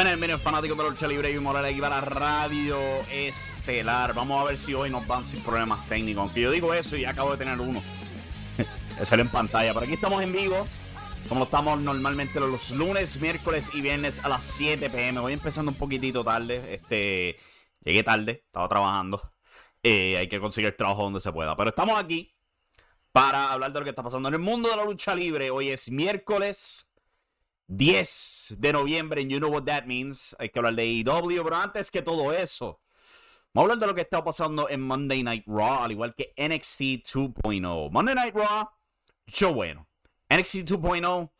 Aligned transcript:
Bueno, 0.00 0.12
bienvenidos 0.12 0.40
fanáticos 0.40 0.78
de 0.78 0.84
la 0.84 0.88
lucha 0.88 1.06
libre 1.06 1.30
y 1.30 1.38
moral 1.38 1.62
aquí 1.62 1.78
para 1.78 2.00
Radio 2.00 2.78
Estelar. 3.10 4.14
Vamos 4.14 4.40
a 4.40 4.44
ver 4.44 4.56
si 4.56 4.72
hoy 4.72 4.88
nos 4.88 5.06
van 5.06 5.26
sin 5.26 5.42
problemas 5.42 5.86
técnicos. 5.90 6.22
Aunque 6.22 6.40
yo 6.40 6.50
digo 6.50 6.72
eso 6.72 6.96
y 6.96 7.04
acabo 7.04 7.32
de 7.32 7.36
tener 7.36 7.60
uno. 7.60 7.82
sale 9.04 9.20
en 9.20 9.28
pantalla. 9.28 9.74
Pero 9.74 9.84
aquí 9.84 9.92
estamos 9.92 10.22
en 10.22 10.32
vivo. 10.32 10.66
Como 11.28 11.44
estamos 11.44 11.82
normalmente 11.82 12.40
los 12.40 12.70
lunes, 12.70 13.20
miércoles 13.20 13.72
y 13.74 13.82
viernes 13.82 14.24
a 14.24 14.30
las 14.30 14.42
7 14.42 14.88
pm. 14.88 15.20
Voy 15.20 15.34
empezando 15.34 15.70
un 15.70 15.76
poquitito 15.76 16.24
tarde. 16.24 16.76
Este, 16.76 17.36
llegué 17.84 18.02
tarde, 18.02 18.42
estaba 18.46 18.70
trabajando. 18.70 19.34
Eh, 19.82 20.16
hay 20.16 20.30
que 20.30 20.40
conseguir 20.40 20.74
trabajo 20.78 21.02
donde 21.02 21.20
se 21.20 21.30
pueda. 21.30 21.54
Pero 21.58 21.68
estamos 21.68 22.00
aquí 22.00 22.34
para 23.12 23.52
hablar 23.52 23.70
de 23.70 23.80
lo 23.80 23.84
que 23.84 23.90
está 23.90 24.02
pasando 24.02 24.30
en 24.30 24.34
el 24.36 24.40
mundo 24.40 24.70
de 24.70 24.76
la 24.76 24.84
lucha 24.86 25.14
libre. 25.14 25.50
Hoy 25.50 25.68
es 25.68 25.90
miércoles 25.90 26.89
10 27.70 28.56
de 28.58 28.72
noviembre, 28.72 29.22
and 29.22 29.30
you 29.30 29.38
know 29.38 29.48
what 29.48 29.64
that 29.64 29.86
means. 29.86 30.34
Hay 30.38 30.48
que 30.48 30.58
hablar 30.58 30.74
de 30.74 30.82
AEW, 30.82 31.44
pero 31.44 31.56
antes 31.56 31.90
que 31.90 32.02
todo 32.02 32.32
eso, 32.32 32.80
vamos 33.54 33.70
a 33.70 33.72
hablar 33.72 33.78
de 33.78 33.86
lo 33.86 33.94
que 33.94 34.00
está 34.00 34.24
pasando 34.24 34.68
en 34.68 34.80
Monday 34.80 35.22
Night 35.22 35.44
Raw, 35.46 35.84
al 35.84 35.92
igual 35.92 36.14
que 36.16 36.34
NXT 36.36 37.06
2.0. 37.06 37.90
Monday 37.90 38.14
Night 38.14 38.34
Raw, 38.34 38.68
show 39.28 39.54
bueno. 39.54 39.86
NXT 40.28 40.68
2.0, 40.68 41.30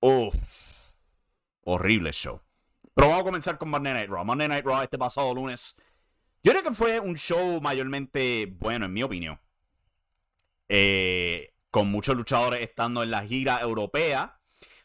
uff, 0.00 0.34
horrible 1.64 2.12
show. 2.12 2.40
Pero 2.94 3.08
vamos 3.08 3.20
a 3.20 3.24
comenzar 3.24 3.58
con 3.58 3.70
Monday 3.70 3.92
Night 3.92 4.10
Raw. 4.10 4.24
Monday 4.24 4.48
Night 4.48 4.64
Raw 4.64 4.82
este 4.82 4.98
pasado 4.98 5.32
lunes. 5.32 5.76
Yo 6.42 6.50
creo 6.50 6.64
que 6.64 6.72
fue 6.72 6.98
un 6.98 7.16
show 7.16 7.60
mayormente 7.60 8.52
bueno, 8.58 8.86
en 8.86 8.92
mi 8.92 9.04
opinión. 9.04 9.40
Eh, 10.68 11.54
con 11.70 11.88
muchos 11.88 12.16
luchadores 12.16 12.60
estando 12.60 13.04
en 13.04 13.12
la 13.12 13.22
gira 13.22 13.60
europea 13.60 14.37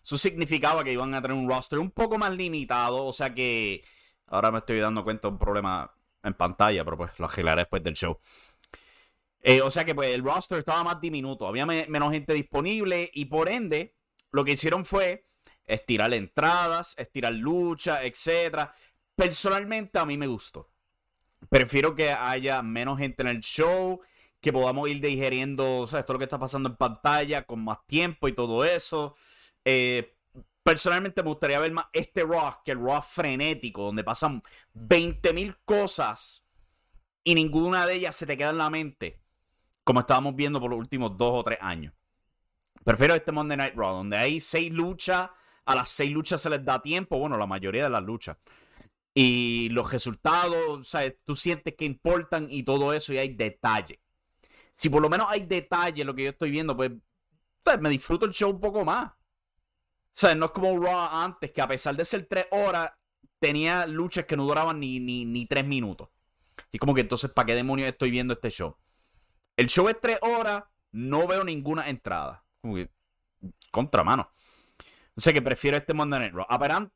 eso 0.04 0.18
significaba 0.18 0.84
que 0.84 0.92
iban 0.92 1.14
a 1.14 1.22
tener 1.22 1.38
un 1.38 1.48
roster 1.48 1.80
un 1.80 1.92
poco 1.92 2.18
más 2.18 2.32
limitado. 2.32 3.06
O 3.06 3.14
sea 3.14 3.34
que 3.34 3.84
ahora 4.28 4.52
me 4.52 4.60
estoy 4.60 4.80
dando 4.80 5.04
cuenta 5.04 5.28
de 5.28 5.34
un 5.34 5.40
problema 5.40 5.92
en 6.24 6.34
pantalla, 6.34 6.84
pero 6.84 6.98
pues 6.98 7.12
lo 7.18 7.26
arreglaré 7.26 7.62
después 7.62 7.84
del 7.84 7.96
show. 7.96 8.18
Eh, 9.42 9.62
o 9.62 9.70
sea 9.70 9.84
que 9.84 9.94
pues 9.94 10.14
el 10.14 10.24
roster 10.24 10.60
estaba 10.60 10.84
más 10.84 11.02
diminuto, 11.02 11.48
había 11.48 11.66
menos 11.66 12.12
gente 12.14 12.34
disponible 12.34 13.12
y 13.14 13.26
por 13.26 13.50
ende 13.50 13.94
lo 14.32 14.46
que 14.46 14.54
hicieron 14.54 14.86
fue 14.86 15.28
estirar 15.66 16.14
entradas, 16.14 16.96
estirar 16.98 17.34
lucha, 17.34 18.04
etc. 18.06 18.70
Personalmente 19.16 20.00
a 20.00 20.06
mí 20.06 20.18
me 20.18 20.28
gustó. 20.28 20.70
Prefiero 21.50 21.94
que 21.94 22.12
haya 22.12 22.62
menos 22.64 23.00
gente 23.00 23.22
en 23.24 23.28
el 23.28 23.42
show, 23.42 24.02
que 24.40 24.54
podamos 24.54 24.88
ir 24.90 25.02
digeriendo 25.02 25.80
o 25.80 25.88
sea, 25.88 26.00
esto 26.00 26.14
lo 26.14 26.20
que 26.20 26.26
está 26.26 26.40
pasando 26.40 26.70
en 26.70 26.78
pantalla 26.78 27.46
con 27.46 27.64
más 27.64 27.86
tiempo 27.86 28.30
y 28.30 28.34
todo 28.34 28.64
eso. 28.64 29.16
Eh, 29.66 30.16
personalmente 30.64 31.22
me 31.22 31.30
gustaría 31.30 31.60
ver 31.60 31.72
más 31.72 31.86
este 31.94 32.24
Raw 32.24 32.56
que 32.64 32.72
el 32.72 32.80
Raw 32.80 33.02
frenético, 33.02 33.84
donde 33.84 34.04
pasan 34.04 34.42
20.000 34.74 35.58
cosas 35.66 36.44
y 37.24 37.36
ninguna 37.36 37.86
de 37.86 37.96
ellas 37.96 38.16
se 38.16 38.26
te 38.26 38.38
queda 38.38 38.50
en 38.50 38.58
la 38.58 38.70
mente, 38.70 39.22
como 39.84 40.02
estábamos 40.02 40.36
viendo 40.36 40.60
por 40.60 40.70
los 40.70 40.80
últimos 40.80 41.18
dos 41.18 41.32
o 41.34 41.44
tres 41.44 41.60
años. 41.62 41.94
Prefiero 42.84 43.16
este 43.16 43.32
Monday 43.32 43.58
Night 43.58 43.76
Raw, 43.76 43.96
donde 43.96 44.18
hay 44.18 44.40
seis 44.40 44.72
luchas, 44.72 45.30
a 45.66 45.76
las 45.76 45.90
seis 45.90 46.12
luchas 46.12 46.42
se 46.42 46.50
les 46.50 46.64
da 46.66 46.82
tiempo, 46.82 47.18
bueno, 47.18 47.38
la 47.38 47.48
mayoría 47.48 47.86
de 47.86 47.90
las 47.90 48.04
luchas. 48.04 48.38
Y 49.14 49.70
los 49.70 49.90
resultados, 49.92 50.90
¿sabes? 50.90 51.18
Tú 51.24 51.36
sientes 51.36 51.76
que 51.76 51.86
importan 51.86 52.48
y 52.50 52.64
todo 52.64 52.92
eso, 52.94 53.14
y 53.14 53.20
hay 53.20 53.30
detalle. 53.36 54.02
Si 54.72 54.90
por 54.90 55.02
lo 55.02 55.10
menos 55.10 55.28
hay 55.30 55.46
detalle 55.46 56.04
lo 56.04 56.16
que 56.16 56.24
yo 56.24 56.30
estoy 56.32 56.52
viendo, 56.52 56.76
pues 56.76 56.92
me 57.80 57.90
disfruto 57.90 58.26
el 58.26 58.34
show 58.34 58.50
un 58.50 58.60
poco 58.60 58.84
más. 58.84 59.12
Sea, 60.14 60.36
no 60.36 60.46
es 60.46 60.52
como 60.52 60.80
Raw 60.80 61.10
antes, 61.12 61.52
que 61.52 61.62
a 61.62 61.68
pesar 61.68 61.96
de 61.96 62.06
ser 62.06 62.28
tres 62.28 62.46
horas, 62.52 62.92
tenía 63.40 63.86
luchas 63.88 64.26
que 64.26 64.38
no 64.38 64.46
duraban 64.46 64.80
ni, 64.80 65.00
ni, 65.00 65.26
ni 65.26 65.46
tres 65.46 65.66
minutos. 65.66 66.10
Y 66.72 66.78
como 66.78 66.94
que 66.94 67.02
entonces, 67.02 67.32
¿para 67.32 67.48
qué 67.48 67.56
demonios 67.56 67.90
estoy 67.90 68.12
viendo 68.12 68.34
este 68.34 68.50
show? 68.50 68.78
El 69.58 69.68
show 69.68 69.90
es 69.90 70.00
tres 70.00 70.20
horas, 70.22 70.64
no 70.92 71.28
veo 71.28 71.44
ninguna 71.44 71.90
entrada. 71.90 72.46
Como 72.62 72.76
que, 72.76 72.92
contramano. 73.72 74.32
O 75.16 75.22
sea 75.22 75.34
que 75.34 75.42
prefiero 75.42 75.78
este 75.78 75.94
Monday 75.94 76.20
Night 76.20 76.34
Raw. 76.34 76.46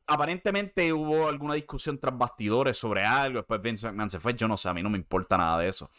aparentemente 0.06 0.92
hubo 0.92 1.28
alguna 1.28 1.54
discusión 1.54 1.98
tras 1.98 2.16
bastidores 2.16 2.76
sobre 2.76 3.04
algo. 3.04 3.38
Después 3.38 3.60
Vince 3.60 3.86
McMahon 3.86 4.10
se 4.10 4.18
fue. 4.18 4.34
Yo 4.34 4.48
no 4.48 4.56
sé, 4.56 4.68
a 4.68 4.74
mí 4.74 4.82
no 4.82 4.90
me 4.90 4.98
importa 4.98 5.36
nada 5.36 5.58
de 5.58 5.68
eso. 5.68 5.90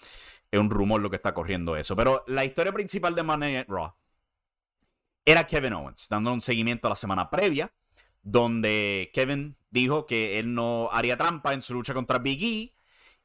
Es 0.51 0.59
un 0.59 0.69
rumor 0.69 0.99
lo 1.01 1.09
que 1.09 1.15
está 1.17 1.33
corriendo 1.33 1.75
eso. 1.77 1.95
Pero 1.95 2.23
la 2.27 2.43
historia 2.43 2.73
principal 2.73 3.15
de 3.15 3.23
Monday 3.23 3.53
Night 3.53 3.69
Raw 3.69 3.93
era 5.31 5.45
Kevin 5.45 5.73
Owens, 5.73 6.07
dando 6.09 6.33
un 6.33 6.41
seguimiento 6.41 6.87
a 6.87 6.89
la 6.89 6.95
semana 6.95 7.29
previa, 7.29 7.71
donde 8.23 9.11
Kevin 9.13 9.55
dijo 9.69 10.07
que 10.07 10.39
él 10.39 10.55
no 10.55 10.89
haría 10.91 11.17
trampa 11.17 11.53
en 11.53 11.61
su 11.61 11.75
lucha 11.75 11.93
contra 11.93 12.17
Big 12.17 12.43
E, 12.43 12.73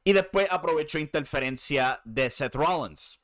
y 0.03 0.13
después 0.13 0.47
aprovechó 0.51 0.99
interferencia 0.99 2.01
de 2.05 2.29
Seth 2.29 2.53
Rollins, 2.53 3.19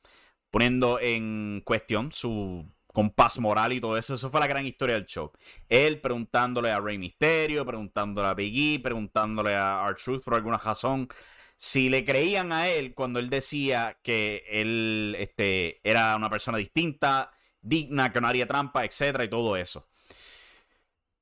poniendo 0.50 0.98
en 0.98 1.62
cuestión 1.64 2.10
su 2.10 2.66
compás 2.88 3.38
moral 3.38 3.72
y 3.72 3.80
todo 3.80 3.96
eso. 3.96 4.14
Eso 4.14 4.30
fue 4.30 4.40
la 4.40 4.48
gran 4.48 4.66
historia 4.66 4.96
del 4.96 5.06
show. 5.06 5.30
Él 5.68 6.00
preguntándole 6.00 6.72
a 6.72 6.80
Rey 6.80 6.98
Mysterio, 6.98 7.64
preguntándole 7.64 8.28
a 8.28 8.34
Big 8.34 8.78
E, 8.78 8.82
preguntándole 8.82 9.54
a 9.54 9.86
R-Truth 9.90 10.24
por 10.24 10.34
alguna 10.34 10.58
razón 10.58 11.08
si 11.56 11.88
le 11.88 12.04
creían 12.04 12.50
a 12.52 12.68
él 12.68 12.92
cuando 12.92 13.20
él 13.20 13.30
decía 13.30 13.96
que 14.02 14.44
él 14.50 15.14
este, 15.20 15.80
era 15.88 16.16
una 16.16 16.28
persona 16.28 16.58
distinta 16.58 17.30
digna, 17.62 18.12
que 18.12 18.20
no 18.20 18.28
haría 18.28 18.46
trampa, 18.46 18.84
etcétera, 18.84 19.24
y 19.24 19.28
todo 19.28 19.56
eso. 19.56 19.86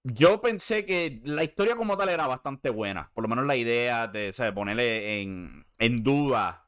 Yo 0.03 0.41
pensé 0.41 0.87
que 0.87 1.21
la 1.25 1.45
historia 1.45 1.77
como 1.77 1.97
tal 1.97 2.09
era 2.09 2.27
bastante 2.27 2.71
buena. 2.71 3.11
Por 3.15 3.23
lo 3.23 3.28
menos 3.28 3.47
la 3.47 3.56
idea 3.56 4.06
de 4.06 4.33
ponerle 4.55 5.21
en, 5.23 6.03
duda 6.03 6.67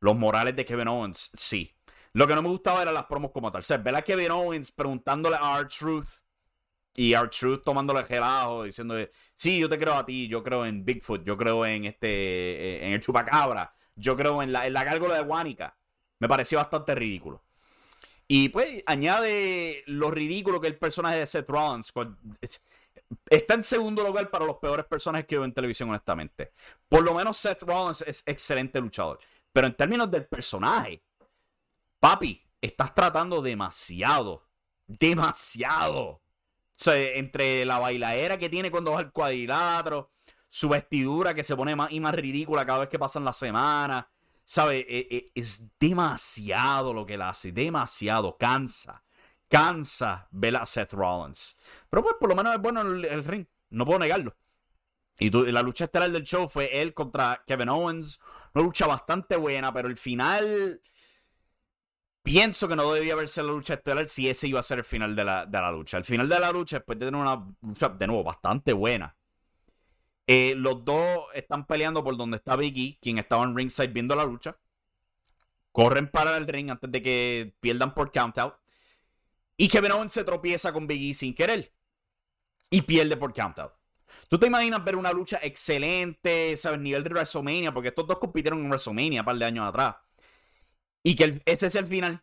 los 0.00 0.16
morales 0.16 0.54
de 0.54 0.64
Kevin 0.64 0.88
Owens, 0.88 1.32
sí. 1.34 1.74
Lo 2.12 2.26
que 2.28 2.34
no 2.34 2.42
me 2.42 2.48
gustaba 2.48 2.82
eran 2.82 2.94
las 2.94 3.06
promos 3.06 3.32
como 3.32 3.50
tal. 3.50 3.60
O 3.60 3.62
sea, 3.62 3.78
ver 3.78 3.96
a 3.96 4.02
Kevin 4.02 4.30
Owens 4.30 4.70
preguntándole 4.70 5.36
a 5.40 5.58
R-Truth 5.58 6.22
y 6.94 7.14
R-Truth 7.14 7.62
tomándole 7.62 8.02
relajo, 8.04 8.64
diciendo, 8.64 8.94
sí, 9.34 9.58
yo 9.58 9.68
te 9.68 9.78
creo 9.78 9.94
a 9.94 10.06
ti, 10.06 10.28
yo 10.28 10.44
creo 10.44 10.64
en 10.64 10.84
Bigfoot, 10.84 11.24
yo 11.24 11.36
creo 11.36 11.66
en 11.66 11.86
este, 11.86 12.86
en 12.86 12.92
el 12.92 13.00
chupacabra, 13.00 13.74
yo 13.96 14.16
creo 14.16 14.42
en 14.42 14.52
la, 14.52 14.66
en 14.66 14.72
la 14.74 14.84
gárgola 14.84 15.16
de 15.16 15.24
Guanica. 15.24 15.76
Me 16.20 16.28
pareció 16.28 16.58
bastante 16.58 16.94
ridículo. 16.94 17.42
Y 18.26 18.48
pues 18.48 18.82
añade 18.86 19.82
lo 19.86 20.10
ridículo 20.10 20.60
que 20.60 20.68
el 20.68 20.78
personaje 20.78 21.18
de 21.18 21.26
Seth 21.26 21.48
Rollins. 21.48 21.92
Está 23.28 23.54
en 23.54 23.62
segundo 23.62 24.02
lugar 24.02 24.30
para 24.30 24.46
los 24.46 24.56
peores 24.56 24.86
personajes 24.86 25.26
que 25.26 25.36
veo 25.36 25.44
en 25.44 25.52
televisión, 25.52 25.90
honestamente. 25.90 26.52
Por 26.88 27.02
lo 27.02 27.14
menos 27.14 27.36
Seth 27.36 27.62
Rollins 27.62 28.02
es 28.02 28.22
excelente 28.26 28.80
luchador. 28.80 29.18
Pero 29.52 29.66
en 29.66 29.74
términos 29.74 30.10
del 30.10 30.26
personaje, 30.26 31.02
papi, 32.00 32.42
estás 32.60 32.94
tratando 32.94 33.42
demasiado. 33.42 34.48
Demasiado. 34.86 36.02
O 36.02 36.22
sea, 36.76 36.96
entre 36.96 37.64
la 37.64 37.78
bailadera 37.78 38.38
que 38.38 38.48
tiene 38.48 38.70
cuando 38.70 38.92
va 38.92 39.00
al 39.00 39.12
cuadrilátero, 39.12 40.10
su 40.48 40.68
vestidura 40.68 41.34
que 41.34 41.44
se 41.44 41.54
pone 41.54 41.76
más 41.76 41.92
y 41.92 42.00
más 42.00 42.14
ridícula 42.14 42.66
cada 42.66 42.80
vez 42.80 42.88
que 42.88 42.98
pasan 42.98 43.24
las 43.24 43.36
semanas, 43.36 44.06
¿Sabe? 44.44 44.80
E, 44.88 45.08
e, 45.10 45.32
es 45.34 45.78
demasiado 45.78 46.92
lo 46.92 47.06
que 47.06 47.14
él 47.14 47.22
hace, 47.22 47.52
demasiado, 47.52 48.36
cansa. 48.36 49.02
Cansa 49.48 50.28
ver 50.30 50.56
a 50.56 50.66
Seth 50.66 50.92
Rollins. 50.92 51.56
Pero 51.88 52.02
pues 52.02 52.16
por 52.18 52.28
lo 52.28 52.36
menos 52.36 52.54
es 52.54 52.60
bueno 52.60 52.82
el, 52.82 53.24
ring, 53.24 53.46
no 53.70 53.84
puedo 53.84 53.98
negarlo. 53.98 54.36
Y 55.18 55.30
la 55.30 55.62
lucha 55.62 55.84
estelar 55.84 56.10
del 56.10 56.24
show 56.24 56.48
fue 56.48 56.80
él 56.80 56.92
contra 56.92 57.44
Kevin 57.46 57.68
Owens. 57.68 58.18
Una 58.52 58.64
lucha 58.64 58.86
bastante 58.86 59.36
buena, 59.36 59.72
pero 59.72 59.88
el 59.88 59.96
final. 59.96 60.82
Pienso 62.22 62.66
que 62.66 62.74
no 62.74 62.90
debía 62.92 63.12
haberse 63.12 63.42
la 63.42 63.52
lucha 63.52 63.74
estelar 63.74 64.08
si 64.08 64.28
ese 64.28 64.48
iba 64.48 64.58
a 64.58 64.62
ser 64.62 64.78
el 64.78 64.84
final 64.84 65.14
de 65.14 65.24
la, 65.24 65.46
de 65.46 65.60
la 65.60 65.70
lucha. 65.70 65.98
El 65.98 66.04
final 66.04 66.28
de 66.28 66.40
la 66.40 66.50
lucha, 66.50 66.78
después 66.78 66.98
de 66.98 67.06
tener 67.06 67.20
una 67.20 67.46
lucha 67.60 67.90
de 67.90 68.06
nuevo 68.06 68.24
bastante 68.24 68.72
buena, 68.72 69.14
eh, 70.26 70.54
los 70.56 70.84
dos 70.84 71.26
están 71.34 71.66
peleando 71.66 72.02
por 72.02 72.16
donde 72.16 72.38
está 72.38 72.56
Biggie, 72.56 72.98
quien 73.00 73.18
estaba 73.18 73.44
en 73.44 73.56
ringside 73.56 73.88
viendo 73.88 74.16
la 74.16 74.24
lucha. 74.24 74.58
Corren 75.72 76.08
para 76.10 76.36
el 76.36 76.46
ring 76.46 76.70
antes 76.70 76.90
de 76.90 77.02
que 77.02 77.54
pierdan 77.60 77.94
por 77.94 78.12
countout. 78.12 78.54
Y 79.56 79.68
Kevin 79.68 79.92
Owens 79.92 80.12
se 80.12 80.24
tropieza 80.24 80.72
con 80.72 80.86
Biggie 80.86 81.14
sin 81.14 81.34
querer. 81.34 81.72
Y 82.70 82.82
pierde 82.82 83.16
por 83.16 83.32
countout. 83.32 83.72
¿Tú 84.28 84.38
te 84.38 84.46
imaginas 84.46 84.82
ver 84.84 84.96
una 84.96 85.12
lucha 85.12 85.38
excelente, 85.42 86.56
¿sabes? 86.56 86.80
Nivel 86.80 87.04
de 87.04 87.10
WrestleMania, 87.10 87.72
porque 87.72 87.88
estos 87.88 88.06
dos 88.06 88.18
compitieron 88.18 88.60
en 88.60 88.70
WrestleMania 88.70 89.20
un 89.20 89.26
par 89.26 89.36
de 89.36 89.44
años 89.44 89.68
atrás. 89.68 89.96
Y 91.02 91.14
que 91.14 91.42
ese 91.44 91.66
es 91.66 91.74
el 91.74 91.86
final. 91.86 92.22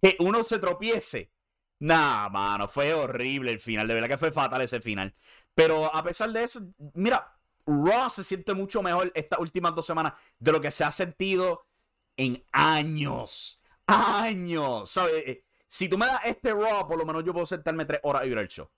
Que 0.00 0.16
uno 0.20 0.44
se 0.44 0.58
tropiece. 0.58 1.32
Nah, 1.78 2.28
mano, 2.28 2.68
fue 2.68 2.92
horrible 2.94 3.52
el 3.52 3.60
final. 3.60 3.88
De 3.88 3.94
verdad 3.94 4.08
que 4.08 4.18
fue 4.18 4.32
fatal 4.32 4.60
ese 4.62 4.80
final. 4.80 5.14
Pero 5.56 5.92
a 5.92 6.02
pesar 6.04 6.30
de 6.32 6.44
eso, 6.44 6.60
mira, 6.92 7.34
Raw 7.66 8.10
se 8.10 8.22
siente 8.22 8.52
mucho 8.52 8.82
mejor 8.82 9.10
estas 9.14 9.38
últimas 9.38 9.74
dos 9.74 9.86
semanas 9.86 10.12
de 10.38 10.52
lo 10.52 10.60
que 10.60 10.70
se 10.70 10.84
ha 10.84 10.92
sentido 10.92 11.66
en 12.14 12.44
años. 12.52 13.58
Años. 13.86 14.90
¿Sabes? 14.90 15.14
Eh, 15.26 15.44
si 15.66 15.88
tú 15.88 15.96
me 15.96 16.04
das 16.04 16.20
este 16.26 16.52
Raw, 16.52 16.86
por 16.86 16.98
lo 16.98 17.06
menos 17.06 17.24
yo 17.24 17.32
puedo 17.32 17.46
sentarme 17.46 17.86
tres 17.86 18.00
horas 18.02 18.26
y 18.26 18.28
ver 18.28 18.38
el 18.40 18.48
show. 18.48 18.68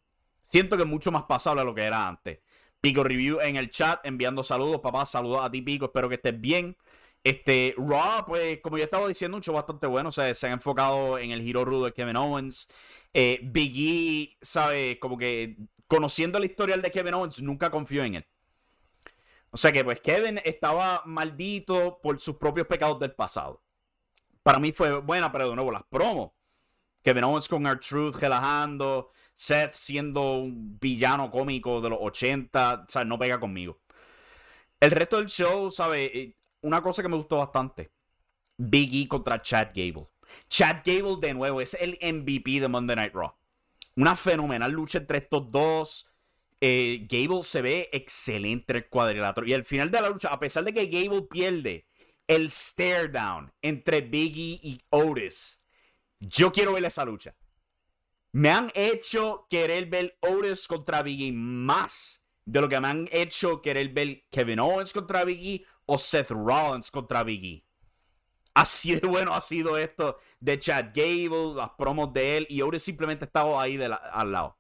Siento 0.45 0.77
que 0.77 0.85
es 0.85 0.89
mucho 0.89 1.11
más 1.11 1.25
pasable 1.25 1.63
a 1.63 1.65
lo 1.65 1.75
que 1.75 1.83
era 1.83 2.07
antes. 2.07 2.39
Pico 2.81 3.03
Review 3.03 3.41
en 3.41 3.57
el 3.57 3.71
chat, 3.71 3.99
enviando 4.07 4.45
saludos, 4.45 4.81
papá. 4.81 5.05
Saludos 5.05 5.41
a 5.45 5.51
ti, 5.51 5.63
Pico. 5.63 5.87
Espero 5.87 6.09
que 6.09 6.15
estés 6.15 6.41
bien. 6.41 6.77
Este, 7.25 7.75
Raw, 7.77 8.25
pues, 8.25 8.61
como 8.63 8.79
ya 8.79 8.85
estaba 8.85 9.09
diciendo, 9.09 9.37
un 9.37 9.43
show 9.43 9.57
bastante 9.57 9.89
bueno. 9.89 10.11
O 10.11 10.13
sea, 10.13 10.33
se 10.33 10.47
ha 10.47 10.53
enfocado 10.53 11.19
en 11.19 11.33
el 11.33 11.43
giro 11.43 11.65
rudo 11.65 11.87
de 11.87 11.93
Kevin 11.93 12.15
Owens. 12.15 12.69
Eh, 13.13 13.41
Big 13.43 13.75
E, 13.77 14.39
¿sabe? 14.41 15.01
Como 15.01 15.19
que 15.19 15.57
conociendo 15.89 16.39
la 16.39 16.47
historial 16.47 16.81
de 16.83 16.91
Kevin 16.91 17.15
Owens, 17.15 17.43
nunca 17.43 17.71
confió 17.71 18.05
en 18.05 18.17
él. 18.17 18.27
O 19.51 19.57
sea 19.57 19.73
que, 19.73 19.83
pues, 19.83 20.01
Kevin 20.01 20.41
estaba 20.45 21.03
maldito 21.07 21.99
por 22.03 22.21
sus 22.21 22.37
propios 22.37 22.67
pecados 22.67 23.01
del 23.01 23.13
pasado. 23.13 23.63
Para 24.43 24.59
mí 24.59 24.73
fue 24.73 25.01
buena, 25.01 25.33
pero 25.33 25.49
de 25.49 25.57
nuevo, 25.57 25.73
las 25.73 25.85
promos. 25.85 26.33
Kevin 27.03 27.25
Owens 27.25 27.49
con 27.49 27.67
R-Truth 27.67 28.17
relajando. 28.17 29.11
Seth 29.35 29.73
siendo 29.73 30.39
un 30.39 30.79
villano 30.79 31.31
cómico 31.31 31.81
de 31.81 31.91
los 31.91 31.99
80. 32.01 32.85
O 32.87 32.91
sea, 32.91 33.05
no 33.05 33.19
pega 33.19 33.41
conmigo. 33.41 33.81
El 34.81 34.91
resto 34.91 35.17
del 35.17 35.29
show, 35.29 35.71
¿sabes? 35.71 36.11
Eh, 36.13 36.37
una 36.63 36.83
cosa 36.83 37.03
que 37.03 37.09
me 37.09 37.17
gustó 37.17 37.39
bastante. 37.39 37.91
Big 38.57 38.95
E 38.95 39.09
contra 39.09 39.41
Chad 39.41 39.69
Gable. 39.75 40.09
Chad 40.49 40.83
Gable 40.85 41.17
de 41.21 41.35
nuevo 41.35 41.61
es 41.61 41.75
el 41.75 41.99
MVP 42.03 42.61
de 42.61 42.69
Monday 42.69 42.97
Night 42.97 43.15
Raw. 43.15 43.38
Una 43.99 44.15
fenomenal 44.15 44.71
lucha 44.71 44.99
entre 44.99 45.19
estos 45.19 45.51
dos. 45.51 46.09
Eh, 46.61 47.05
Gable 47.11 47.43
se 47.43 47.63
ve 47.63 47.91
excelente 47.93 48.73
el 48.73 48.89
cuadrilátero. 48.89 49.45
Y 49.45 49.55
al 49.55 49.65
final 49.65 49.91
de 49.91 50.01
la 50.01 50.09
lucha, 50.09 50.29
a 50.29 50.39
pesar 50.39 50.63
de 50.63 50.73
que 50.73 50.87
Gable 50.87 51.23
pierde 51.23 51.89
el 52.29 52.49
stare 52.49 53.09
down 53.09 53.53
entre 53.61 54.03
Biggie 54.03 54.61
y 54.63 54.81
Otis, 54.91 55.65
yo 56.21 56.53
quiero 56.53 56.75
ver 56.75 56.85
esa 56.85 57.05
lucha. 57.05 57.35
Me 58.31 58.51
han 58.51 58.71
hecho 58.77 59.49
querer 59.51 59.87
ver 59.87 60.17
Otis 60.21 60.69
contra 60.69 61.03
Biggie 61.03 61.33
más 61.33 62.25
de 62.45 62.61
lo 62.61 62.69
que 62.69 62.79
me 62.81 62.87
han 62.87 63.09
hecho 63.11 63.61
querer 63.61 63.89
ver 63.89 64.27
Kevin 64.31 64.61
Owens 64.61 64.93
contra 64.93 65.25
Biggie 65.25 65.67
o 65.87 65.99
Seth 65.99 66.31
Rollins 66.31 66.93
contra 66.93 67.25
Biggie. 67.25 67.67
Así 68.59 68.97
de 68.97 69.07
bueno 69.07 69.35
ha 69.35 69.41
sido 69.41 69.79
esto 69.79 70.19
de 70.41 70.59
Chad 70.59 70.87
Gable, 70.87 71.55
las 71.55 71.71
promos 71.79 72.13
de 72.13 72.39
él 72.39 72.47
y 72.51 72.61
Otis 72.61 72.83
simplemente 72.83 73.25
estaba 73.25 73.63
ahí 73.63 73.81
al 73.81 74.33
lado. 74.33 74.59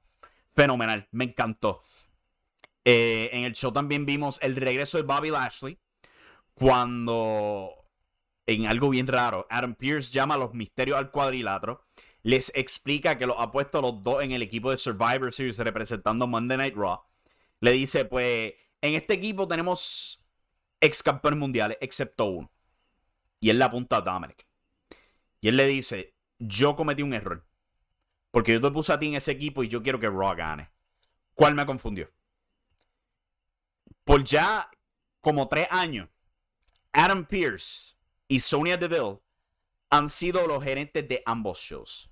Fenomenal, 0.55 1.09
me 1.11 1.25
encantó. 1.25 1.83
Eh, 2.85 3.29
en 3.33 3.43
el 3.43 3.55
show 3.55 3.73
también 3.73 4.07
vimos 4.07 4.39
el 4.41 4.55
regreso 4.55 4.99
de 4.99 5.03
Bobby 5.03 5.31
Lashley 5.31 5.81
cuando 6.55 7.73
en 8.47 8.67
algo 8.67 8.89
bien 8.89 9.09
raro, 9.09 9.49
Adam 9.51 9.75
Pierce 9.75 10.13
llama 10.13 10.35
a 10.35 10.39
los 10.39 10.55
misterios 10.55 10.97
al 10.97 11.11
cuadrilátero, 11.11 11.85
les 12.23 12.53
explica 12.55 13.19
que 13.19 13.27
los 13.27 13.37
ha 13.41 13.51
puesto 13.51 13.83
los 13.83 14.01
dos 14.05 14.23
en 14.23 14.31
el 14.31 14.43
equipo 14.43 14.71
de 14.71 14.79
Survivor 14.79 15.33
Series 15.33 15.59
representando 15.59 16.29
Monday 16.29 16.57
Night 16.57 16.77
Raw. 16.77 17.03
Le 17.59 17.73
dice, 17.73 18.05
pues, 18.05 18.55
en 18.81 18.95
este 18.95 19.15
equipo 19.15 19.49
tenemos 19.49 20.25
ex 20.81 21.03
campeones 21.03 21.41
mundiales, 21.41 21.79
excepto 21.81 22.27
uno. 22.27 22.53
Y 23.41 23.51
él 23.51 23.59
le 23.59 23.65
apunta 23.65 23.97
a 23.97 24.01
Dominic. 24.01 24.47
Y 25.41 25.49
él 25.49 25.57
le 25.57 25.67
dice, 25.67 26.15
yo 26.39 26.75
cometí 26.77 27.03
un 27.03 27.15
error. 27.15 27.45
Porque 28.31 28.53
yo 28.53 28.61
te 28.61 28.71
puse 28.71 28.93
a 28.93 28.99
ti 28.99 29.07
en 29.07 29.15
ese 29.15 29.33
equipo 29.33 29.63
y 29.63 29.69
yo 29.69 29.83
quiero 29.83 29.99
que 29.99 30.09
Raw 30.09 30.35
gane. 30.37 30.71
¿Cuál 31.35 31.55
me 31.55 31.65
confundió? 31.65 32.11
Por 34.05 34.25
ya 34.25 34.71
como 35.21 35.49
tres 35.49 35.69
años, 35.71 36.09
Adam 36.93 37.27
Pierce 37.27 37.95
y 38.27 38.41
Sonia 38.41 38.77
Deville 38.77 39.21
han 39.91 40.09
sido 40.09 40.47
los 40.47 40.63
gerentes 40.63 41.09
de 41.09 41.23
ambos 41.25 41.59
shows. 41.59 42.11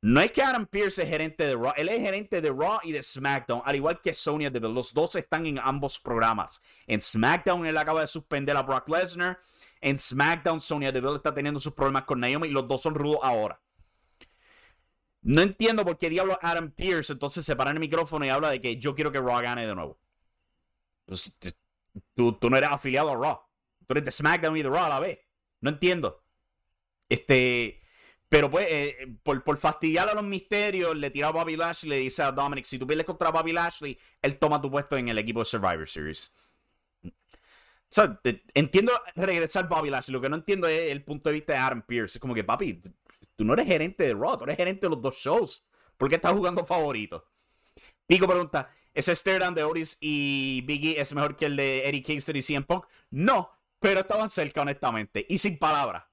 No 0.00 0.20
es 0.20 0.30
que 0.30 0.42
Adam 0.42 0.66
Pierce 0.66 1.02
es 1.02 1.08
gerente 1.08 1.44
de 1.44 1.54
Raw, 1.54 1.72
él 1.76 1.88
es 1.88 2.00
gerente 2.00 2.40
de 2.40 2.50
Raw 2.50 2.78
y 2.84 2.92
de 2.92 3.02
SmackDown, 3.02 3.62
al 3.64 3.74
igual 3.74 4.00
que 4.00 4.14
Sonya 4.14 4.48
Deville. 4.48 4.72
Los 4.72 4.94
dos 4.94 5.16
están 5.16 5.44
en 5.46 5.58
ambos 5.58 5.98
programas. 5.98 6.62
En 6.86 7.02
SmackDown 7.02 7.66
él 7.66 7.76
acaba 7.76 8.02
de 8.02 8.06
suspender 8.06 8.56
a 8.56 8.62
Brock 8.62 8.88
Lesnar. 8.88 9.40
En 9.80 9.98
SmackDown 9.98 10.60
Sonya 10.60 10.92
Deville 10.92 11.16
está 11.16 11.32
teniendo 11.32 11.60
sus 11.60 11.72
problemas 11.72 12.04
con 12.04 12.20
Naomi 12.20 12.48
y 12.48 12.50
los 12.50 12.66
dos 12.66 12.82
son 12.82 12.94
rudos 12.94 13.20
ahora. 13.22 13.60
No 15.22 15.42
entiendo 15.42 15.84
por 15.84 15.98
qué 15.98 16.08
diablo 16.08 16.38
Adam 16.40 16.70
Pierce 16.70 17.12
entonces 17.12 17.44
se 17.44 17.56
para 17.56 17.70
en 17.70 17.76
el 17.76 17.80
micrófono 17.80 18.24
y 18.24 18.28
habla 18.28 18.50
de 18.50 18.60
que 18.60 18.78
yo 18.78 18.94
quiero 18.94 19.12
que 19.12 19.20
Raw 19.20 19.42
gane 19.42 19.66
de 19.66 19.74
nuevo. 19.74 19.98
Pues, 21.04 21.36
tú, 22.14 22.38
no 22.42 22.56
eres 22.56 22.70
afiliado 22.70 23.10
a 23.10 23.16
Raw. 23.16 23.40
Tú 23.86 23.94
eres 23.94 24.04
de 24.04 24.10
SmackDown 24.10 24.56
y 24.56 24.62
de 24.62 24.68
Raw 24.68 24.84
a 24.84 24.88
la 24.88 25.00
vez. 25.00 25.18
No 25.60 25.70
entiendo. 25.70 26.22
Este. 27.08 27.80
Pero 28.28 28.50
pues, 28.50 28.66
eh, 28.68 29.16
por, 29.22 29.58
fastidiar 29.58 30.08
a 30.08 30.14
los 30.14 30.24
misterios, 30.24 30.94
le 30.94 31.10
tira 31.10 31.28
a 31.28 31.32
Bobby 31.32 31.56
Lashley 31.56 31.88
y 31.88 31.90
le 31.90 31.98
dice 32.00 32.22
a 32.22 32.30
Dominic, 32.30 32.66
si 32.66 32.78
tú 32.78 32.86
pierdes 32.86 33.06
contra 33.06 33.30
Bobby 33.30 33.52
Lashley, 33.52 33.98
él 34.20 34.38
toma 34.38 34.60
tu 34.60 34.70
puesto 34.70 34.98
en 34.98 35.08
el 35.08 35.16
equipo 35.16 35.40
de 35.40 35.46
Survivor 35.46 35.88
Series. 35.88 36.30
Entiendo 38.54 38.92
regresar 39.16 39.68
Bobby 39.68 39.90
Lashley. 39.90 40.12
Lo 40.12 40.20
que 40.20 40.28
no 40.28 40.36
entiendo 40.36 40.68
es 40.68 40.90
el 40.90 41.04
punto 41.04 41.28
de 41.30 41.34
vista 41.34 41.52
de 41.54 41.58
Aaron 41.58 41.82
Pierce. 41.82 42.18
Es 42.18 42.20
como 42.20 42.34
que, 42.34 42.44
papi, 42.44 42.80
tú 43.34 43.44
no 43.44 43.54
eres 43.54 43.66
gerente 43.66 44.04
de 44.04 44.14
Raw, 44.14 44.36
tú 44.36 44.44
eres 44.44 44.56
gerente 44.56 44.86
de 44.86 44.90
los 44.90 45.00
dos 45.00 45.16
shows. 45.16 45.64
¿Por 45.96 46.08
qué 46.08 46.16
estás 46.16 46.32
jugando 46.32 46.64
favorito? 46.64 47.26
Pico 48.06 48.26
pregunta, 48.26 48.70
¿ese 48.94 49.14
stare 49.14 49.38
down 49.38 49.54
de 49.54 49.64
Otis 49.64 49.96
y 50.00 50.62
Biggie 50.62 51.00
es 51.00 51.12
mejor 51.14 51.36
que 51.36 51.46
el 51.46 51.56
de 51.56 51.88
Eddie 51.88 52.02
Kingston 52.02 52.36
y 52.36 52.42
CM 52.42 52.64
Punk? 52.64 52.86
No, 53.10 53.50
pero 53.78 54.00
estaban 54.00 54.30
cerca, 54.30 54.62
honestamente. 54.62 55.26
Y 55.28 55.38
sin 55.38 55.58
palabras. 55.58 56.04